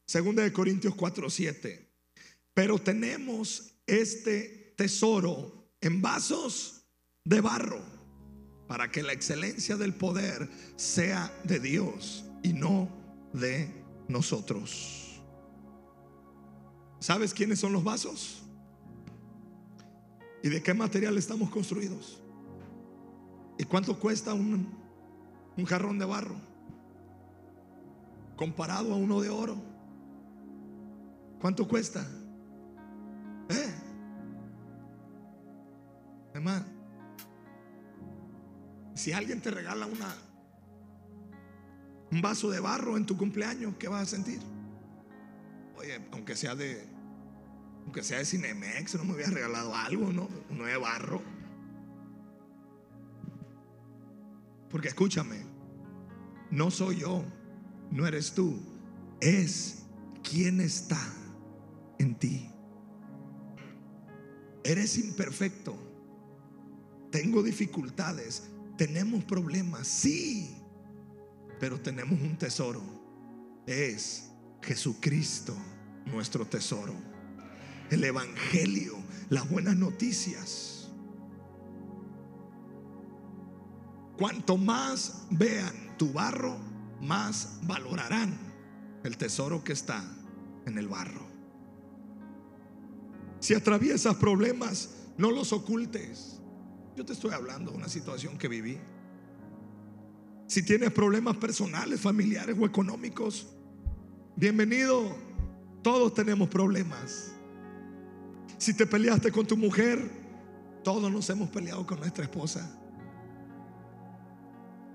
Segunda 0.07 0.41
de 0.41 0.51
Corintios 0.51 0.95
4, 0.95 1.29
7. 1.29 1.87
Pero 2.51 2.79
tenemos 2.79 3.75
este 3.85 4.73
tesoro 4.75 5.71
en 5.81 6.01
vasos 6.01 6.87
de 7.25 7.41
barro 7.41 7.79
para 8.67 8.89
que 8.89 9.03
la 9.03 9.13
excelencia 9.13 9.77
del 9.77 9.93
poder 9.93 10.49
sea 10.75 11.31
de 11.43 11.59
Dios 11.59 12.25
y 12.41 12.53
no 12.53 12.89
de 13.33 13.71
nosotros. 14.07 15.21
¿Sabes 16.99 17.35
quiénes 17.35 17.59
son 17.59 17.73
los 17.73 17.83
vasos? 17.83 18.41
¿Y 20.41 20.49
de 20.49 20.63
qué 20.63 20.73
material 20.73 21.19
estamos 21.19 21.51
construidos? 21.51 22.19
¿Y 23.59 23.63
cuánto 23.65 23.99
cuesta 23.99 24.33
un 24.33 24.75
jarrón 25.67 25.99
de 25.99 26.05
barro? 26.05 26.52
Comparado 28.35 28.93
a 28.93 28.97
uno 28.97 29.21
de 29.21 29.29
oro. 29.29 29.55
¿Cuánto 31.39 31.67
cuesta? 31.67 32.05
¿Eh? 33.49 33.73
Hermano, 36.33 36.65
si 38.95 39.11
alguien 39.11 39.41
te 39.41 39.51
regala 39.51 39.85
una 39.85 40.15
un 42.11 42.21
vaso 42.21 42.51
de 42.51 42.59
barro 42.59 42.95
en 42.95 43.05
tu 43.07 43.17
cumpleaños, 43.17 43.75
¿qué 43.79 43.87
vas 43.87 44.03
a 44.03 44.05
sentir? 44.05 44.39
Oye, 45.75 45.99
aunque 46.11 46.35
sea 46.35 46.53
de 46.53 46.87
aunque 47.83 48.03
sea 48.03 48.19
de 48.19 48.25
Cinemex, 48.25 48.95
no 48.95 49.03
me 49.03 49.13
hubiera 49.13 49.31
regalado 49.31 49.75
algo, 49.75 50.13
¿no? 50.13 50.29
Uno 50.49 50.65
de 50.65 50.77
barro. 50.77 51.21
Porque 54.69 54.87
escúchame, 54.87 55.45
no 56.49 56.71
soy 56.71 56.99
yo, 56.99 57.25
no 57.93 58.07
eres 58.07 58.33
tú, 58.33 58.59
es 59.21 59.83
quien 60.23 60.59
está 60.61 60.99
en 61.99 62.15
ti. 62.15 62.49
Eres 64.63 64.97
imperfecto, 64.97 65.77
tengo 67.11 67.43
dificultades, 67.43 68.49
tenemos 68.77 69.23
problemas, 69.25 69.87
sí, 69.87 70.57
pero 71.59 71.79
tenemos 71.79 72.19
un 72.19 72.35
tesoro. 72.35 72.81
Es 73.67 74.31
Jesucristo 74.63 75.55
nuestro 76.07 76.47
tesoro. 76.47 76.95
El 77.91 78.03
Evangelio, 78.03 78.97
las 79.29 79.47
buenas 79.47 79.75
noticias. 79.75 80.89
Cuanto 84.17 84.57
más 84.57 85.27
vean 85.29 85.95
tu 85.97 86.11
barro, 86.11 86.72
más 87.03 87.59
valorarán 87.63 88.33
el 89.03 89.17
tesoro 89.17 89.63
que 89.63 89.73
está 89.73 90.03
en 90.65 90.77
el 90.77 90.87
barro. 90.87 91.27
Si 93.39 93.53
atraviesas 93.53 94.15
problemas, 94.15 94.95
no 95.17 95.29
los 95.29 95.51
ocultes. 95.51 96.39
Yo 96.95 97.05
te 97.05 97.13
estoy 97.13 97.31
hablando 97.31 97.71
de 97.71 97.77
una 97.77 97.89
situación 97.89 98.37
que 98.37 98.47
viví. 98.47 98.77
Si 100.47 100.63
tienes 100.63 100.91
problemas 100.91 101.35
personales, 101.37 101.99
familiares 101.99 102.55
o 102.57 102.65
económicos, 102.65 103.47
bienvenido. 104.35 105.15
Todos 105.81 106.13
tenemos 106.13 106.47
problemas. 106.47 107.33
Si 108.57 108.73
te 108.73 108.87
peleaste 108.87 109.29
con 109.31 109.45
tu 109.45 109.57
mujer, 109.57 110.09
todos 110.83 111.11
nos 111.11 111.29
hemos 111.29 111.49
peleado 111.49 111.85
con 111.85 111.99
nuestra 111.99 112.23
esposa. 112.23 112.79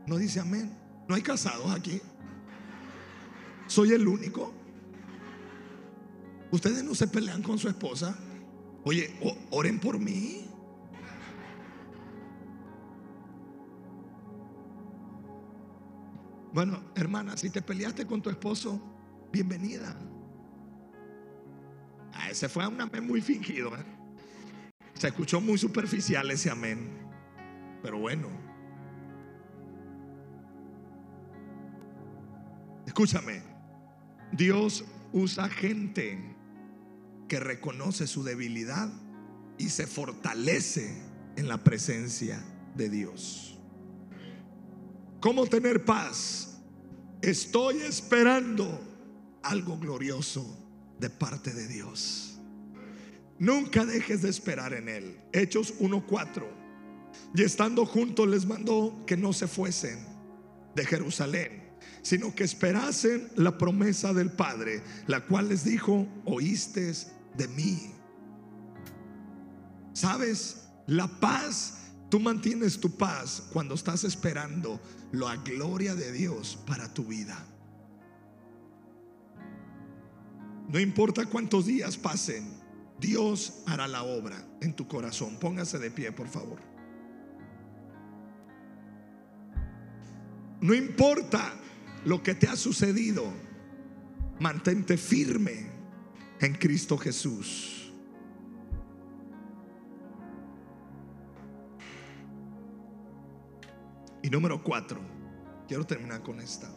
No 0.07 0.17
dice 0.17 0.41
amén. 0.41 0.88
No 1.09 1.15
hay 1.15 1.23
casados 1.23 1.75
aquí. 1.75 2.01
Soy 3.67 3.93
el 3.93 4.07
único. 4.07 4.53
Ustedes 6.51 6.85
no 6.85 6.95
se 6.95 7.09
pelean 7.09 7.43
con 7.43 7.59
su 7.59 7.69
esposa. 7.69 8.17
Oye, 8.85 9.15
oren 9.51 9.81
por 9.81 9.99
mí. 9.99 10.45
Bueno, 16.53 16.83
hermana, 16.95 17.37
si 17.37 17.51
te 17.51 17.63
peleaste 17.63 18.07
con 18.07 18.21
tu 18.21 18.31
esposo, 18.31 18.81
bienvenida. 19.33 19.97
Ah, 22.13 22.31
ese 22.31 22.49
fue 22.49 22.67
un 22.67 22.81
amén 22.81 23.07
muy 23.07 23.21
fingido. 23.21 23.75
¿eh? 23.77 23.85
Se 24.95 25.09
escuchó 25.09 25.41
muy 25.41 25.57
superficial 25.57 26.31
ese 26.31 26.51
amén. 26.51 26.89
Pero 27.83 27.99
bueno. 27.99 28.48
Escúchame. 32.99 33.41
Dios 34.33 34.85
usa 35.13 35.49
gente 35.49 36.19
que 37.29 37.39
reconoce 37.39 38.09
su 38.09 38.25
debilidad 38.25 38.91
y 39.57 39.69
se 39.69 39.87
fortalece 39.87 41.01
en 41.37 41.47
la 41.47 41.63
presencia 41.63 42.43
de 42.75 42.91
Dios. 42.91 43.57
¿Cómo 45.21 45.47
tener 45.47 45.85
paz? 45.85 46.59
Estoy 47.23 47.83
esperando 47.83 48.81
algo 49.45 49.79
glorioso 49.79 50.59
de 50.99 51.09
parte 51.09 51.55
de 51.55 51.69
Dios. 51.69 52.41
Nunca 53.39 53.87
dejes 53.87 54.23
de 54.23 54.31
esperar 54.31 54.73
en 54.73 54.89
Él. 54.89 55.21
Hechos 55.33 55.79
1.4. 55.79 56.45
Y 57.37 57.45
estando 57.45 57.87
juntos 57.87 58.27
les 58.27 58.45
mandó 58.45 59.05
que 59.07 59.17
no 59.17 59.33
se 59.33 59.47
fuesen 59.47 60.05
de 60.75 60.85
Jerusalén, 60.85 61.68
sino 62.03 62.35
que 62.35 62.45
esperasen 62.45 63.29
la 63.37 63.59
promesa 63.59 64.13
del 64.13 64.31
Padre, 64.31 64.83
la 65.07 65.21
cual 65.21 65.49
les 65.49 65.65
dijo, 65.65 66.07
oíste 66.25 66.93
de 67.37 67.49
mí. 67.49 67.93
¿Sabes? 69.93 70.69
La 70.87 71.09
paz 71.09 71.79
Tú 72.09 72.21
mantienes 72.21 72.81
tu 72.81 72.91
paz 72.97 73.49
cuando 73.53 73.75
estás 73.75 74.05
esperando 74.05 74.81
la 75.13 75.37
gloria 75.37 75.95
de 75.95 76.11
Dios 76.11 76.59
para 76.67 76.93
tu 76.93 77.05
vida. 77.05 77.37
No 80.69 80.81
importa 80.81 81.27
cuántos 81.27 81.67
días 81.67 81.97
pasen, 81.99 82.49
Dios 82.99 83.63
hará 83.67 83.87
la 83.87 84.05
obra 84.05 84.43
en 84.61 84.75
tu 84.75 84.89
corazón. 84.89 85.37
Póngase 85.39 85.79
de 85.79 85.91
pie, 85.91 86.11
por 86.11 86.29
favor. 86.29 86.61
No 90.61 90.75
importa 90.75 91.53
lo 92.09 92.23
que 92.23 92.35
te 92.35 92.49
ha 92.49 92.57
sucedido, 92.57 93.31
mantente 94.41 94.97
firme 94.97 95.67
en 96.41 96.55
Cristo 96.55 96.97
Jesús. 96.97 97.93
Y 104.23 104.31
número 104.31 104.63
cuatro, 104.63 105.03
quiero 105.69 105.85
terminar 105.85 106.23
con 106.23 106.41
esta. 106.41 106.71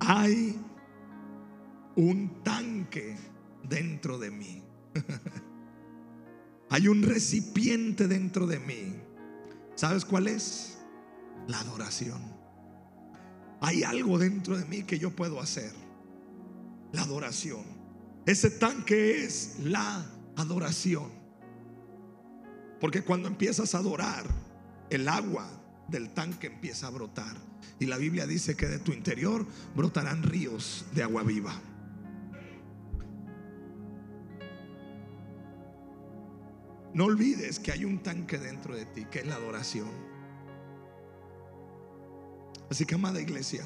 Hay 0.00 0.60
un 1.96 2.42
tanque 2.42 3.16
dentro 3.62 4.18
de 4.18 4.30
mí. 4.30 4.62
Hay 6.68 6.88
un 6.88 7.02
recipiente 7.02 8.06
dentro 8.06 8.46
de 8.46 8.58
mí. 8.58 8.96
¿Sabes 9.76 10.04
cuál 10.04 10.26
es? 10.26 10.78
La 11.46 11.60
adoración. 11.60 12.36
Hay 13.60 13.82
algo 13.82 14.18
dentro 14.18 14.56
de 14.56 14.64
mí 14.64 14.82
que 14.82 14.98
yo 14.98 15.10
puedo 15.10 15.40
hacer. 15.40 15.72
La 16.92 17.02
adoración. 17.02 17.64
Ese 18.26 18.50
tanque 18.50 19.24
es 19.24 19.56
la 19.62 20.04
adoración. 20.36 21.10
Porque 22.80 23.02
cuando 23.02 23.28
empiezas 23.28 23.74
a 23.74 23.78
adorar, 23.78 24.26
el 24.90 25.08
agua 25.08 25.48
del 25.88 26.10
tanque 26.10 26.48
empieza 26.48 26.88
a 26.88 26.90
brotar. 26.90 27.36
Y 27.78 27.86
la 27.86 27.96
Biblia 27.96 28.26
dice 28.26 28.56
que 28.56 28.66
de 28.66 28.78
tu 28.78 28.92
interior 28.92 29.46
brotarán 29.74 30.22
ríos 30.22 30.84
de 30.94 31.02
agua 31.02 31.22
viva. 31.22 31.54
No 36.94 37.04
olvides 37.04 37.58
que 37.58 37.72
hay 37.72 37.84
un 37.84 38.02
tanque 38.02 38.38
dentro 38.38 38.74
de 38.74 38.86
ti, 38.86 39.04
que 39.10 39.18
es 39.18 39.26
la 39.26 39.34
adoración. 39.34 40.15
Así 42.70 42.84
que, 42.84 42.94
amada 42.94 43.20
iglesia, 43.20 43.64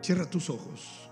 cierra 0.00 0.28
tus 0.28 0.48
ojos. 0.50 1.10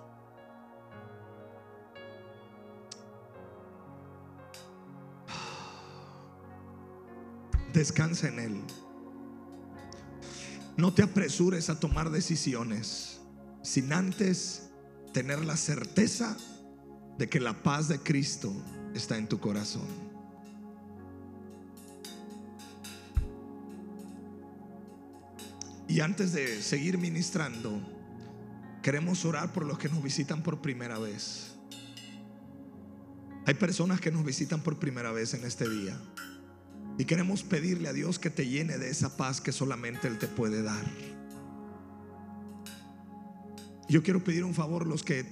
Descansa 7.73 8.29
en 8.29 8.39
Él. 8.39 8.63
No 10.77 10.95
te 10.95 11.03
apresures 11.03 11.69
a 11.69 11.81
tomar 11.81 12.11
decisiones 12.11 13.21
sin 13.63 13.93
antes 13.93 14.71
tener 15.13 15.45
la 15.45 15.57
certeza 15.57 16.37
de 17.19 17.29
que 17.29 17.41
la 17.41 17.63
paz 17.63 17.89
de 17.89 17.99
Cristo 17.99 18.53
está 18.95 19.17
en 19.17 19.27
tu 19.27 19.41
corazón. 19.41 20.06
Y 25.97 26.01
antes 26.03 26.35
de 26.35 26.61
seguir 26.61 26.99
ministrando, 26.99 27.81
queremos 28.83 29.25
orar 29.25 29.55
por 29.55 29.65
los 29.65 29.79
que 29.79 29.89
nos 29.89 30.03
visitan 30.03 30.43
por 30.43 30.61
primera 30.61 30.99
vez. 30.99 31.55
Hay 33.47 33.55
personas 33.55 33.99
que 33.99 34.13
nos 34.13 34.23
visitan 34.23 34.61
por 34.61 34.79
primera 34.79 35.11
vez 35.11 35.33
en 35.33 35.47
este 35.47 35.67
día. 35.67 35.99
Y 36.99 37.07
queremos 37.07 37.43
pedirle 37.45 37.89
a 37.89 37.95
Dios 37.95 38.19
que 38.19 38.29
te 38.29 38.47
llene 38.47 38.77
de 38.77 38.91
esa 38.91 39.17
paz 39.17 39.41
que 39.41 39.53
solamente 39.53 40.07
Él 40.07 40.19
te 40.19 40.27
puede 40.27 40.63
dar. 40.63 40.85
Yo 43.89 44.03
quiero 44.03 44.23
pedir 44.23 44.45
un 44.45 44.53
favor, 44.53 44.87
los 44.87 45.03
que 45.03 45.25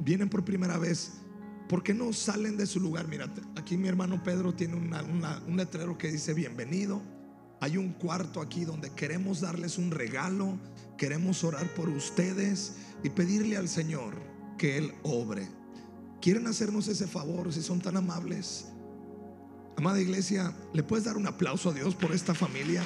vienen 0.00 0.28
por 0.28 0.44
primera 0.44 0.76
vez, 0.76 1.12
¿por 1.68 1.84
qué 1.84 1.94
no 1.94 2.12
salen 2.12 2.56
de 2.56 2.66
su 2.66 2.80
lugar? 2.80 3.06
Mira, 3.06 3.32
aquí 3.54 3.76
mi 3.76 3.86
hermano 3.86 4.24
Pedro 4.24 4.54
tiene 4.54 4.74
un 4.74 5.56
letrero 5.56 5.96
que 5.96 6.10
dice 6.10 6.34
bienvenido. 6.34 7.19
Hay 7.60 7.76
un 7.76 7.92
cuarto 7.92 8.40
aquí 8.40 8.64
donde 8.64 8.90
queremos 8.90 9.42
darles 9.42 9.76
un 9.76 9.90
regalo, 9.90 10.58
queremos 10.96 11.44
orar 11.44 11.66
por 11.74 11.90
ustedes 11.90 12.76
y 13.04 13.10
pedirle 13.10 13.58
al 13.58 13.68
Señor 13.68 14.14
que 14.56 14.78
Él 14.78 14.94
obre. 15.02 15.46
¿Quieren 16.22 16.46
hacernos 16.46 16.88
ese 16.88 17.06
favor 17.06 17.52
si 17.52 17.60
son 17.60 17.80
tan 17.80 17.98
amables? 17.98 18.68
Amada 19.76 20.00
iglesia, 20.00 20.54
¿le 20.72 20.82
puedes 20.82 21.04
dar 21.04 21.18
un 21.18 21.26
aplauso 21.26 21.70
a 21.70 21.74
Dios 21.74 21.94
por 21.94 22.12
esta 22.12 22.34
familia? 22.34 22.82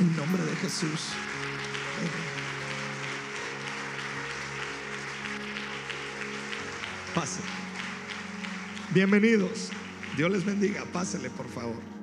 En 0.00 0.16
nombre 0.16 0.42
de 0.44 0.56
Jesús. 0.56 1.00
Pase. 7.14 7.40
Bienvenidos. 8.94 9.68
Dios 10.16 10.30
les 10.30 10.44
bendiga. 10.44 10.84
Pásele, 10.90 11.28
por 11.28 11.48
favor. 11.48 11.99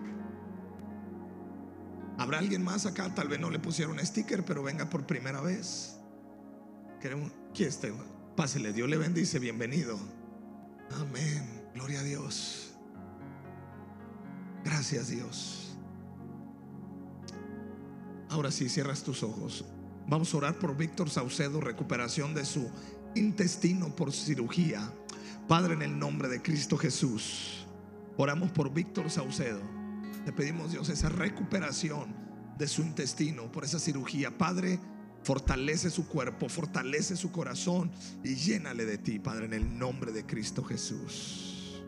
¿Habrá 2.28 2.40
alguien 2.40 2.62
más 2.62 2.86
acá? 2.86 3.16
Tal 3.16 3.30
vez 3.30 3.40
no 3.40 3.50
le 3.50 3.58
pusieron 3.58 4.06
sticker, 4.06 4.44
pero 4.44 4.62
venga 4.62 4.90
por 4.90 5.08
primera 5.08 5.40
vez. 5.40 5.96
Queremos. 7.00 7.32
¿Quién 7.54 7.70
está? 7.70 7.88
Pásele. 8.36 8.74
Dios 8.74 8.90
le 8.90 8.98
bendice. 8.98 9.40
Bienvenido. 9.40 9.98
Amén. 10.92 11.70
Gloria 11.74 12.02
a 12.02 12.04
Dios. 12.04 12.74
Gracias, 14.66 15.08
Dios. 15.08 15.78
Ahora 18.28 18.52
sí, 18.52 18.68
cierras 18.68 19.04
tus 19.04 19.24
ojos. 19.24 19.64
Vamos 20.06 20.34
a 20.34 20.38
orar 20.38 20.60
por 20.60 20.76
Víctor 20.76 21.10
Saucedo, 21.10 21.62
recuperación 21.62 22.34
de 22.34 22.44
su 22.44 22.70
intestino 23.16 23.96
por 23.96 24.12
cirugía. 24.12 24.92
Padre, 25.48 25.76
en 25.76 25.82
el 25.82 25.98
nombre 25.98 26.28
de 26.28 26.42
Cristo 26.42 26.76
Jesús, 26.76 27.66
oramos 28.18 28.52
por 28.52 28.74
Víctor 28.74 29.10
Saucedo. 29.10 29.77
Le 30.26 30.34
pedimos, 30.34 30.72
Dios, 30.72 30.90
esa 30.90 31.10
recuperación 31.10 32.14
de 32.58 32.68
su 32.68 32.82
intestino 32.82 33.52
por 33.52 33.64
esa 33.64 33.80
cirugía. 33.80 34.38
Padre, 34.38 34.80
fortalece 35.24 35.90
su 35.90 36.08
cuerpo, 36.08 36.50
fortalece 36.50 37.16
su 37.16 37.32
corazón 37.32 37.92
y 38.24 38.36
llénale 38.36 38.86
de 38.86 38.98
ti, 38.98 39.20
Padre, 39.20 39.46
en 39.46 39.54
el 39.54 39.78
nombre 39.78 40.12
de 40.12 40.26
Cristo 40.26 40.64
Jesús. 40.64 41.84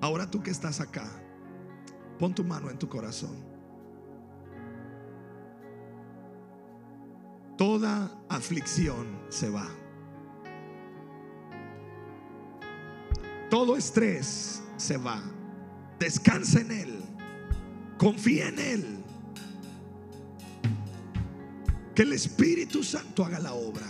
Ahora 0.00 0.30
tú 0.30 0.42
que 0.42 0.50
estás 0.50 0.80
acá, 0.80 1.08
pon 2.18 2.34
tu 2.34 2.44
mano 2.44 2.70
en 2.70 2.78
tu 2.78 2.88
corazón. 2.88 3.36
Toda 7.56 8.12
aflicción 8.28 9.06
se 9.30 9.48
va. 9.48 9.68
Todo 13.48 13.76
estrés 13.76 14.62
se 14.76 14.98
va. 14.98 15.22
Descansa 15.98 16.60
en 16.60 16.70
Él. 16.70 17.00
Confía 17.98 18.48
en 18.48 18.58
Él. 18.58 18.86
Que 21.94 22.02
el 22.02 22.12
Espíritu 22.12 22.84
Santo 22.84 23.24
haga 23.24 23.38
la 23.38 23.54
obra 23.54 23.86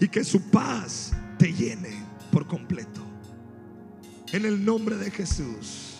y 0.00 0.08
que 0.08 0.24
su 0.24 0.42
paz 0.50 1.12
te 1.38 1.52
llene 1.52 2.02
por 2.32 2.46
completo. 2.46 3.00
En 4.32 4.44
el 4.44 4.64
nombre 4.64 4.96
de 4.96 5.10
Jesús. 5.10 5.92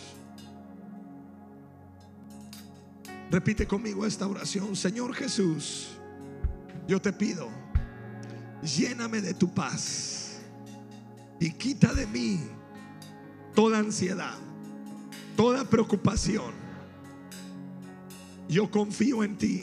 Repite 3.31 3.67
conmigo 3.67 4.05
esta 4.05 4.27
oración. 4.27 4.77
Señor 4.77 5.15
Jesús, 5.15 5.89
yo 6.87 7.01
te 7.01 7.13
pido, 7.13 7.49
lléname 8.63 9.23
de 9.23 9.33
tu 9.33 9.55
paz 9.55 10.41
y 11.41 11.51
quita 11.53 11.95
de 11.95 12.07
mí 12.07 12.41
toda 13.55 13.79
ansiedad, 13.79 14.37
toda 15.37 15.65
preocupación. 15.65 16.53
Yo 18.49 18.71
confío 18.71 19.23
en 19.25 19.37
ti, 19.37 19.63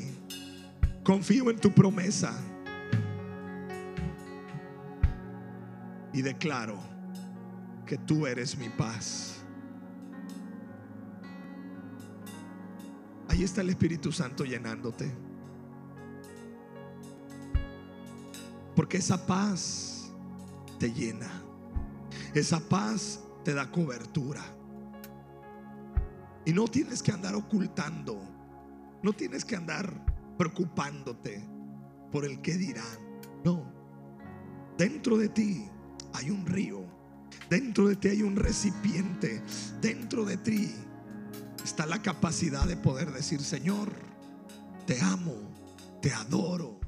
confío 1.03 1.49
en 1.49 1.59
tu 1.59 1.71
promesa 1.71 2.33
y 6.13 6.21
declaro 6.21 6.77
que 7.85 7.97
tú 7.97 8.25
eres 8.25 8.57
mi 8.57 8.69
paz. 8.69 9.43
Ahí 13.27 13.43
está 13.43 13.61
el 13.61 13.69
Espíritu 13.69 14.11
Santo 14.11 14.43
llenándote. 14.43 15.11
Porque 18.75 18.97
esa 18.97 19.25
paz 19.25 20.11
te 20.79 20.91
llena. 20.91 21.29
Esa 22.33 22.59
paz 22.59 23.19
te 23.43 23.53
da 23.53 23.69
cobertura. 23.71 24.43
Y 26.49 26.53
no 26.53 26.67
tienes 26.67 27.03
que 27.03 27.11
andar 27.11 27.35
ocultando. 27.35 28.19
No 29.03 29.13
tienes 29.13 29.45
que 29.45 29.55
andar 29.55 30.03
preocupándote 30.35 31.47
por 32.11 32.25
el 32.25 32.41
que 32.41 32.55
dirán. 32.55 32.97
No. 33.45 33.71
Dentro 34.75 35.19
de 35.19 35.29
ti 35.29 35.69
hay 36.11 36.31
un 36.31 36.47
río. 36.47 36.83
Dentro 37.51 37.87
de 37.87 37.97
ti 37.97 38.07
hay 38.07 38.23
un 38.23 38.35
recipiente. 38.35 39.43
Dentro 39.79 40.25
de 40.25 40.37
ti 40.37 40.73
está 41.63 41.85
la 41.85 42.01
capacidad 42.01 42.65
de 42.65 42.77
poder 42.77 43.13
decir, 43.13 43.41
Señor, 43.41 43.91
te 44.87 44.99
amo, 45.01 45.35
te 46.01 46.11
adoro, 46.13 46.78